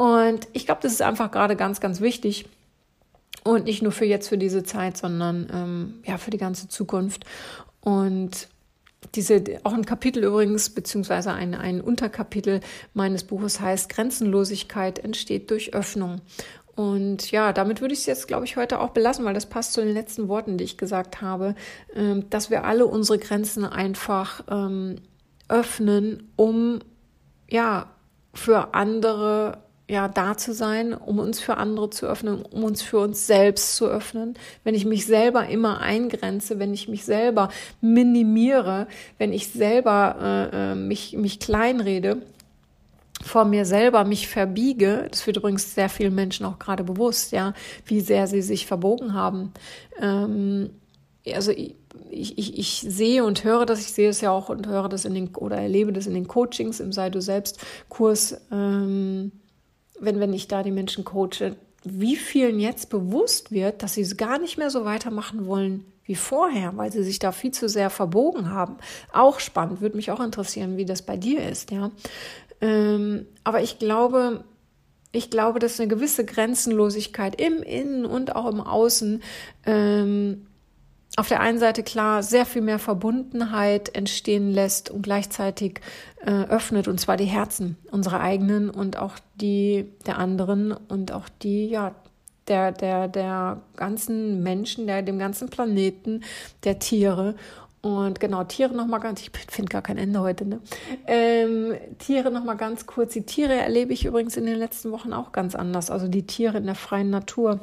Und 0.01 0.49
ich 0.55 0.65
glaube, 0.65 0.81
das 0.83 0.93
ist 0.93 1.03
einfach 1.03 1.31
gerade 1.31 1.57
ganz, 1.57 1.79
ganz 1.79 2.01
wichtig. 2.01 2.47
Und 3.45 3.65
nicht 3.65 3.83
nur 3.83 3.93
für 3.93 4.07
jetzt, 4.07 4.31
für 4.31 4.39
diese 4.39 4.63
Zeit, 4.63 4.97
sondern 4.97 5.51
ähm, 5.53 5.95
ja, 6.07 6.17
für 6.17 6.31
die 6.31 6.39
ganze 6.39 6.69
Zukunft. 6.69 7.27
Und 7.83 8.49
diese, 9.15 9.45
auch 9.63 9.75
ein 9.75 9.85
Kapitel 9.85 10.25
übrigens, 10.25 10.71
beziehungsweise 10.71 11.35
ein, 11.35 11.55
ein 11.55 11.83
Unterkapitel 11.83 12.61
meines 12.95 13.25
Buches 13.25 13.61
heißt 13.61 13.91
Grenzenlosigkeit 13.91 14.99
entsteht 15.01 15.51
durch 15.51 15.75
Öffnung. 15.75 16.23
Und 16.75 17.31
ja, 17.31 17.53
damit 17.53 17.83
würde 17.83 17.93
ich 17.93 18.01
es 18.01 18.07
jetzt, 18.07 18.27
glaube 18.27 18.47
ich, 18.47 18.57
heute 18.57 18.81
auch 18.81 18.91
belassen, 18.91 19.27
weil 19.27 19.35
das 19.35 19.51
passt 19.51 19.75
zu 19.75 19.83
den 19.83 19.93
letzten 19.93 20.29
Worten, 20.29 20.57
die 20.57 20.65
ich 20.65 20.79
gesagt 20.79 21.21
habe, 21.21 21.55
ähm, 21.95 22.31
dass 22.31 22.49
wir 22.49 22.65
alle 22.65 22.87
unsere 22.87 23.19
Grenzen 23.19 23.67
einfach 23.67 24.45
ähm, 24.51 24.97
öffnen, 25.49 26.33
um 26.37 26.79
ja 27.51 27.91
für 28.33 28.73
andere 28.73 29.59
ja, 29.91 30.07
da 30.07 30.37
zu 30.37 30.55
sein, 30.55 30.95
um 30.95 31.19
uns 31.19 31.41
für 31.41 31.57
andere 31.57 31.91
zu 31.91 32.07
öffnen, 32.07 32.43
um 32.43 32.63
uns 32.63 32.81
für 32.81 33.01
uns 33.01 33.27
selbst 33.27 33.75
zu 33.75 33.87
öffnen. 33.87 34.35
Wenn 34.63 34.77
ich 34.77 34.85
mich 34.85 35.05
selber 35.05 35.49
immer 35.49 35.81
eingrenze, 35.81 36.61
wenn 36.61 36.73
ich 36.73 36.87
mich 36.87 37.05
selber 37.05 37.49
minimiere, 37.81 38.87
wenn 39.19 39.33
ich 39.33 39.49
selber 39.49 40.51
äh, 40.53 40.73
äh 40.73 40.75
mich, 40.77 41.17
mich 41.17 41.41
kleinrede, 41.41 42.23
vor 43.21 43.45
mir 43.45 43.65
selber 43.65 44.05
mich 44.05 44.29
verbiege, 44.29 45.09
das 45.11 45.27
wird 45.27 45.39
übrigens 45.39 45.75
sehr 45.75 45.89
vielen 45.89 46.15
Menschen 46.15 46.47
auch 46.47 46.61
gerade 46.61 46.85
bewusst, 46.85 47.33
ja, 47.33 47.53
wie 47.85 48.01
sehr 48.01 48.29
sie 48.29 48.43
sich 48.43 48.67
verbogen 48.67 49.13
haben. 49.13 49.53
Ähm, 50.01 50.71
also 51.35 51.51
ich, 51.51 51.75
ich, 52.39 52.59
ich 52.59 52.87
sehe 52.89 53.25
und 53.25 53.43
höre 53.43 53.67
das, 53.67 53.81
ich 53.81 53.93
sehe 53.93 54.09
es 54.09 54.21
ja 54.21 54.31
auch 54.31 54.51
und 54.51 54.69
höre 54.69 54.89
das 54.89 55.05
in 55.05 55.15
den 55.15 55.35
oder 55.35 55.57
erlebe 55.57 55.93
das 55.93 56.07
in 56.07 56.15
den 56.15 56.29
Coachings 56.29 56.79
im 56.79 56.93
Sei 56.93 57.11
du 57.11 57.21
selbst 57.21 57.59
Kurs, 57.89 58.41
ähm, 58.53 59.33
wenn, 60.01 60.21
wenn 60.21 60.33
ich 60.33 60.49
da 60.49 60.63
die 60.63 60.71
Menschen 60.71 61.05
coache, 61.05 61.57
wie 61.85 62.17
vielen 62.17 62.61
jetzt 62.61 62.91
bewusst 62.91 63.53
wird, 63.53 63.83
dass 63.83 63.95
sie 63.95 64.03
es 64.03 64.17
gar 64.17 64.39
nicht 64.39 64.59
mehr 64.59 64.71
so 64.71 64.85
weitermachen 64.85 65.47
wollen 65.47 65.85
wie 66.05 66.17
vorher, 66.17 66.77
weil 66.77 66.91
sie 66.91 67.05
sich 67.05 67.21
da 67.21 67.31
viel 67.31 67.53
zu 67.53 67.69
sehr 67.69 67.89
verbogen 67.89 68.51
haben. 68.51 68.79
Auch 69.13 69.39
spannend, 69.39 69.81
würde 69.81 69.95
mich 69.95 70.11
auch 70.11 70.19
interessieren, 70.19 70.77
wie 70.77 70.85
das 70.85 71.03
bei 71.03 71.17
dir 71.17 71.49
ist, 71.49 71.71
ja. 71.71 71.93
Ähm, 72.61 73.27
aber 73.45 73.63
ich 73.63 73.79
glaube, 73.79 74.43
ich 75.13 75.31
glaube, 75.31 75.61
dass 75.61 75.79
eine 75.79 75.89
gewisse 75.89 76.25
Grenzenlosigkeit 76.25 77.41
im 77.41 77.63
Innen 77.63 78.05
und 78.07 78.35
auch 78.35 78.51
im 78.51 78.61
Außen 78.61 79.23
ähm, 79.67 80.47
auf 81.17 81.29
der 81.29 81.41
einen 81.41 81.59
Seite 81.59 81.83
klar 81.83 82.23
sehr 82.23 82.47
viel 82.47 82.63
mehr 82.63 82.79
Verbundenheit 82.79 83.95
entstehen 83.95 84.51
lässt 84.51 84.91
und 84.91 85.03
gleichzeitig 85.03 85.81
äh, 86.25 86.31
öffnet, 86.31 86.89
und 86.89 87.01
zwar 87.01 87.17
die 87.17 87.25
Herzen, 87.25 87.77
unsere 87.91 88.21
eigenen 88.21 88.71
und 88.71 88.97
auch 88.97 89.15
die 89.35 89.87
der 90.07 90.19
anderen 90.19 90.73
und 90.73 91.13
auch 91.13 91.29
die, 91.43 91.69
ja, 91.69 91.95
der, 92.49 92.73
der, 92.73 93.09
der 93.09 93.61
ganzen 93.77 94.43
Menschen, 94.43 94.87
der, 94.87 95.03
dem 95.03 95.19
ganzen 95.19 95.49
Planeten, 95.49 96.23
der 96.65 96.79
Tiere. 96.79 97.35
Und 97.83 98.21
genau, 98.21 98.45
Tiere 98.45 98.75
nochmal 98.75 99.01
ganz, 99.01 99.23
ich 99.23 99.31
finde 99.49 99.71
gar 99.71 99.83
kein 99.83 99.97
Ende 99.97 100.21
heute, 100.21 100.45
ne? 100.45 100.61
Ähm, 101.07 101.75
Tiere 101.99 102.31
nochmal 102.31 102.57
ganz 102.57 102.87
kurz. 102.87 103.15
Die 103.15 103.25
Tiere 103.25 103.55
erlebe 103.55 103.95
ich 103.95 104.05
übrigens 104.05 104.37
in 104.37 104.45
den 104.45 104.59
letzten 104.59 104.91
Wochen 104.93 105.15
auch 105.15 105.33
ganz 105.33 105.55
anders. 105.55 105.91
Also 105.91 106.07
die 106.07 106.27
Tiere 106.27 106.59
in 106.59 106.67
der 106.67 106.75
freien 106.75 107.09
Natur. 107.09 107.61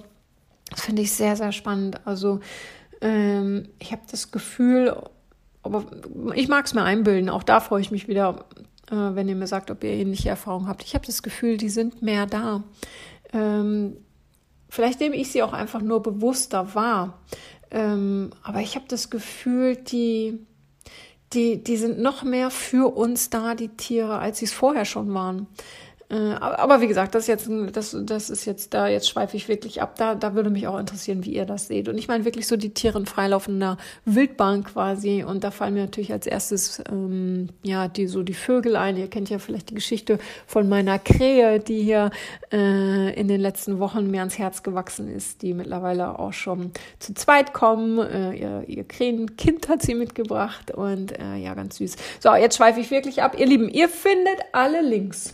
Das 0.72 0.82
finde 0.82 1.04
ich 1.04 1.12
sehr, 1.12 1.36
sehr 1.36 1.52
spannend. 1.52 2.08
Also 2.08 2.40
ähm, 3.02 3.70
ich 3.80 3.92
habe 3.92 4.02
das 4.10 4.32
Gefühl, 4.32 4.96
aber 5.64 5.86
ich 6.36 6.48
mag 6.48 6.66
es 6.66 6.74
mir 6.74 6.84
einbilden. 6.84 7.30
Auch 7.30 7.44
da 7.44 7.60
freue 7.60 7.82
ich 7.82 7.92
mich 7.92 8.08
wieder, 8.08 8.46
äh, 8.90 8.96
wenn 8.96 9.28
ihr 9.28 9.36
mir 9.36 9.48
sagt, 9.48 9.72
ob 9.72 9.84
ihr 9.84 9.92
ähnliche 9.92 10.30
Erfahrungen 10.30 10.68
habt. 10.68 10.84
Ich 10.84 10.96
habe 10.96 11.06
das 11.06 11.24
Gefühl, 11.24 11.58
die 11.58 11.70
sind 11.70 12.02
mehr 12.02 12.26
da. 12.26 12.64
Ähm, 13.34 13.98
vielleicht 14.70 15.00
nehme 15.00 15.16
ich 15.16 15.32
sie 15.32 15.44
auch 15.44 15.54
einfach 15.54 15.82
nur 15.82 16.02
bewusster 16.02 16.74
wahr. 16.76 17.20
Ähm, 17.70 18.32
aber 18.44 18.62
ich 18.62 18.76
habe 18.76 18.86
das 18.88 19.10
Gefühl, 19.10 19.76
die, 19.76 20.40
die, 21.34 21.62
die 21.64 21.78
sind 21.78 22.00
noch 22.00 22.24
mehr 22.24 22.50
für 22.50 22.96
uns 22.96 23.30
da, 23.30 23.56
die 23.56 23.70
Tiere, 23.70 24.20
als 24.20 24.40
sie 24.40 24.46
es 24.46 24.54
vorher 24.54 24.86
schon 24.86 25.14
waren. 25.14 25.48
Äh, 26.10 26.16
aber 26.16 26.80
wie 26.80 26.88
gesagt, 26.88 27.16
das 27.16 27.24
ist 27.24 27.28
jetzt, 27.28 27.50
das, 27.74 27.96
das 28.00 28.30
ist 28.30 28.46
jetzt 28.46 28.74
da, 28.74 28.88
jetzt 28.88 29.10
schweife 29.10 29.36
ich 29.36 29.50
wirklich 29.50 29.82
ab. 29.82 29.96
Da, 29.98 30.16
da 30.16 30.36
würde 30.36 30.50
mich 30.50 30.68
auch 30.68 30.80
interessieren, 30.80 31.26
wie 31.26 31.34
ihr 31.34 31.46
das 31.46 31.68
seht. 31.68 31.90
Und 31.90 31.98
ich 31.98 32.08
meine 32.08 32.24
wirklich 32.24 32.48
so 32.48 32.56
die 32.56 32.74
Tiere 32.74 32.98
in 32.98 33.06
freilaufender 33.06 33.78
Wildbahn 34.06 34.64
quasi. 34.64 35.24
Und 35.24 35.44
da 35.44 35.52
fallen 35.52 35.74
mir 35.74 35.82
natürlich 35.82 36.14
als 36.14 36.26
erstes, 36.26 36.82
ähm, 36.90 37.50
ja, 37.62 37.90
die, 37.90 38.08
so 38.08 38.24
die 38.24 38.34
Vögel 38.34 38.78
ein. 38.78 38.96
Ihr 38.96 39.10
kennt 39.10 39.30
ja 39.30 39.40
vielleicht 39.40 39.70
die 39.70 39.76
Geschichte 39.76 40.18
von 40.46 40.70
meiner 40.70 40.98
Krähe, 40.98 41.60
die 41.60 41.84
hier 41.84 42.12
äh, 42.54 43.14
in 43.20 43.28
den 43.28 43.42
letzten 43.42 43.80
Wochen 43.80 44.10
mir 44.10 44.20
ans 44.20 44.38
Herz 44.38 44.64
gewachsen 44.64 45.14
ist, 45.14 45.42
die 45.42 45.54
mittlerweile 45.54 46.20
auch 46.20 46.34
schon 46.34 46.72
zu 47.00 47.16
zweit 47.16 47.52
kommen. 47.52 48.00
Äh, 48.00 48.34
ihr, 48.34 48.64
ihr 48.68 48.84
Krähenkind 48.86 49.68
hat 49.68 49.82
sie 49.82 49.94
mitgebracht 49.94 50.72
und 50.72 51.20
äh, 51.20 51.36
ja, 51.36 51.54
ganz 51.54 51.78
süß. 51.78 51.98
So, 52.22 52.34
jetzt 52.34 52.56
schweife 52.56 52.80
ich 52.80 52.92
wirklich 52.92 53.22
ab. 53.22 53.36
Ihr 53.38 53.46
Lieben, 53.46 53.68
ihr 53.68 53.90
findet 53.90 54.40
alle 54.54 54.82
Links 54.82 55.34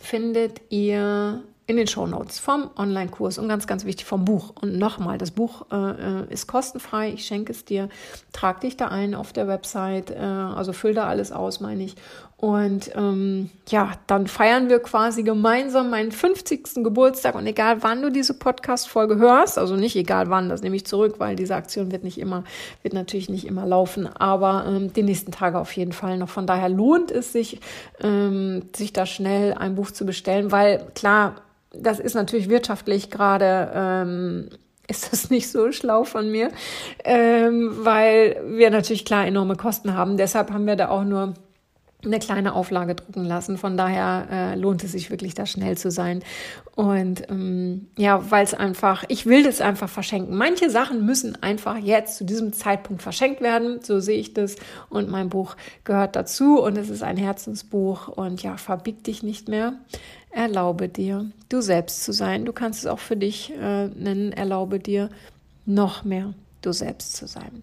findet 0.00 0.60
ihr 0.70 1.42
in 1.68 1.76
den 1.76 1.88
Shownotes 1.88 2.38
vom 2.38 2.70
Online-Kurs 2.76 3.38
und 3.38 3.48
ganz, 3.48 3.66
ganz 3.66 3.84
wichtig 3.84 4.06
vom 4.06 4.24
Buch. 4.24 4.52
Und 4.60 4.78
nochmal, 4.78 5.18
das 5.18 5.32
Buch 5.32 5.66
äh, 5.72 6.20
äh, 6.20 6.32
ist 6.32 6.46
kostenfrei. 6.46 7.10
Ich 7.10 7.26
schenke 7.26 7.50
es 7.50 7.64
dir. 7.64 7.88
Trag 8.32 8.60
dich 8.60 8.76
da 8.76 8.88
ein 8.88 9.16
auf 9.16 9.32
der 9.32 9.48
Website. 9.48 10.12
Äh, 10.12 10.18
also 10.18 10.72
füll 10.72 10.94
da 10.94 11.08
alles 11.08 11.32
aus, 11.32 11.58
meine 11.58 11.82
ich. 11.82 11.96
Und 12.38 12.90
ähm, 12.94 13.48
ja, 13.68 13.92
dann 14.06 14.26
feiern 14.26 14.68
wir 14.68 14.80
quasi 14.80 15.22
gemeinsam 15.22 15.88
meinen 15.88 16.12
50. 16.12 16.84
Geburtstag. 16.84 17.34
Und 17.34 17.46
egal 17.46 17.82
wann 17.82 18.02
du 18.02 18.10
diese 18.10 18.34
Podcast-Folge 18.34 19.16
hörst, 19.16 19.56
also 19.56 19.74
nicht 19.74 19.96
egal 19.96 20.28
wann, 20.28 20.50
das 20.50 20.60
nehme 20.60 20.76
ich 20.76 20.84
zurück, 20.84 21.14
weil 21.16 21.34
diese 21.34 21.54
Aktion 21.54 21.90
wird 21.92 22.04
nicht 22.04 22.18
immer, 22.18 22.44
wird 22.82 22.92
natürlich 22.92 23.30
nicht 23.30 23.46
immer 23.46 23.64
laufen, 23.64 24.06
aber 24.06 24.66
ähm, 24.68 24.92
die 24.92 25.02
nächsten 25.02 25.32
Tage 25.32 25.58
auf 25.58 25.72
jeden 25.72 25.92
Fall 25.92 26.18
noch. 26.18 26.28
Von 26.28 26.46
daher 26.46 26.68
lohnt 26.68 27.10
es 27.10 27.32
sich, 27.32 27.58
ähm, 28.00 28.64
sich 28.76 28.92
da 28.92 29.06
schnell 29.06 29.54
ein 29.54 29.74
Buch 29.74 29.90
zu 29.90 30.04
bestellen, 30.04 30.52
weil 30.52 30.86
klar, 30.94 31.36
das 31.72 31.98
ist 31.98 32.14
natürlich 32.14 32.50
wirtschaftlich 32.50 33.10
gerade. 33.10 33.70
Ähm, 33.74 34.50
ist 34.88 35.12
das 35.12 35.30
nicht 35.30 35.50
so 35.50 35.72
schlau 35.72 36.04
von 36.04 36.30
mir, 36.30 36.50
ähm, 37.02 37.72
weil 37.80 38.40
wir 38.46 38.70
natürlich 38.70 39.04
klar 39.04 39.26
enorme 39.26 39.56
Kosten 39.56 39.94
haben. 39.94 40.16
Deshalb 40.16 40.52
haben 40.52 40.64
wir 40.64 40.76
da 40.76 40.90
auch 40.90 41.02
nur 41.02 41.34
eine 42.04 42.18
kleine 42.18 42.54
Auflage 42.54 42.94
drucken 42.94 43.24
lassen. 43.24 43.58
Von 43.58 43.76
daher 43.76 44.26
äh, 44.30 44.54
lohnt 44.54 44.84
es 44.84 44.92
sich 44.92 45.10
wirklich, 45.10 45.34
da 45.34 45.46
schnell 45.46 45.76
zu 45.76 45.90
sein. 45.90 46.22
Und 46.74 47.28
ähm, 47.30 47.88
ja, 47.96 48.30
weil 48.30 48.44
es 48.44 48.54
einfach, 48.54 49.04
ich 49.08 49.26
will 49.26 49.42
das 49.42 49.60
einfach 49.60 49.88
verschenken. 49.88 50.36
Manche 50.36 50.70
Sachen 50.70 51.04
müssen 51.04 51.42
einfach 51.42 51.78
jetzt 51.78 52.16
zu 52.16 52.24
diesem 52.24 52.52
Zeitpunkt 52.52 53.02
verschenkt 53.02 53.40
werden. 53.40 53.80
So 53.82 54.00
sehe 54.00 54.18
ich 54.18 54.34
das. 54.34 54.56
Und 54.88 55.08
mein 55.08 55.28
Buch 55.28 55.56
gehört 55.84 56.16
dazu. 56.16 56.60
Und 56.62 56.76
es 56.76 56.90
ist 56.90 57.02
ein 57.02 57.16
Herzensbuch. 57.16 58.08
Und 58.08 58.42
ja, 58.42 58.56
verbieg 58.56 59.02
dich 59.04 59.22
nicht 59.22 59.48
mehr. 59.48 59.74
Erlaube 60.30 60.88
dir, 60.88 61.30
du 61.48 61.62
selbst 61.62 62.04
zu 62.04 62.12
sein. 62.12 62.44
Du 62.44 62.52
kannst 62.52 62.80
es 62.80 62.86
auch 62.86 62.98
für 62.98 63.16
dich 63.16 63.52
äh, 63.52 63.88
nennen. 63.88 64.32
Erlaube 64.32 64.78
dir 64.78 65.08
noch 65.64 66.04
mehr 66.04 66.34
du 66.66 66.72
selbst 66.72 67.16
zu 67.16 67.26
sein. 67.26 67.62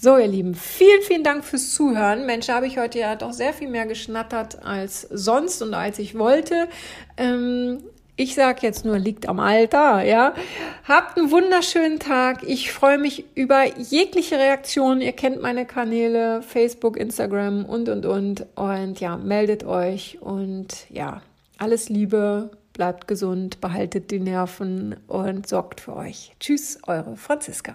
So, 0.00 0.16
ihr 0.16 0.28
Lieben, 0.28 0.54
vielen, 0.54 1.02
vielen 1.02 1.24
Dank 1.24 1.44
fürs 1.44 1.72
Zuhören. 1.72 2.24
Mensch, 2.24 2.48
habe 2.48 2.68
ich 2.68 2.78
heute 2.78 3.00
ja 3.00 3.16
doch 3.16 3.32
sehr 3.32 3.52
viel 3.52 3.68
mehr 3.68 3.84
geschnattert 3.84 4.64
als 4.64 5.00
sonst 5.02 5.60
und 5.60 5.74
als 5.74 5.98
ich 5.98 6.16
wollte. 6.16 6.68
Ähm, 7.16 7.82
ich 8.14 8.36
sage 8.36 8.60
jetzt 8.62 8.84
nur, 8.84 8.96
liegt 8.96 9.28
am 9.28 9.40
Alter, 9.40 10.04
ja. 10.04 10.34
Habt 10.84 11.18
einen 11.18 11.32
wunderschönen 11.32 11.98
Tag. 11.98 12.44
Ich 12.44 12.70
freue 12.70 12.98
mich 12.98 13.24
über 13.34 13.64
jegliche 13.76 14.38
Reaktionen. 14.38 15.00
Ihr 15.00 15.14
kennt 15.14 15.42
meine 15.42 15.66
Kanäle, 15.66 16.42
Facebook, 16.42 16.96
Instagram 16.96 17.64
und, 17.64 17.88
und, 17.88 18.06
und. 18.06 18.46
Und 18.54 19.00
ja, 19.00 19.16
meldet 19.16 19.64
euch 19.64 20.18
und 20.20 20.88
ja, 20.90 21.22
alles 21.58 21.88
Liebe, 21.88 22.50
bleibt 22.72 23.08
gesund, 23.08 23.60
behaltet 23.60 24.12
die 24.12 24.20
Nerven 24.20 24.94
und 25.08 25.48
sorgt 25.48 25.80
für 25.80 25.96
euch. 25.96 26.36
Tschüss, 26.38 26.78
eure 26.86 27.16
Franziska. 27.16 27.74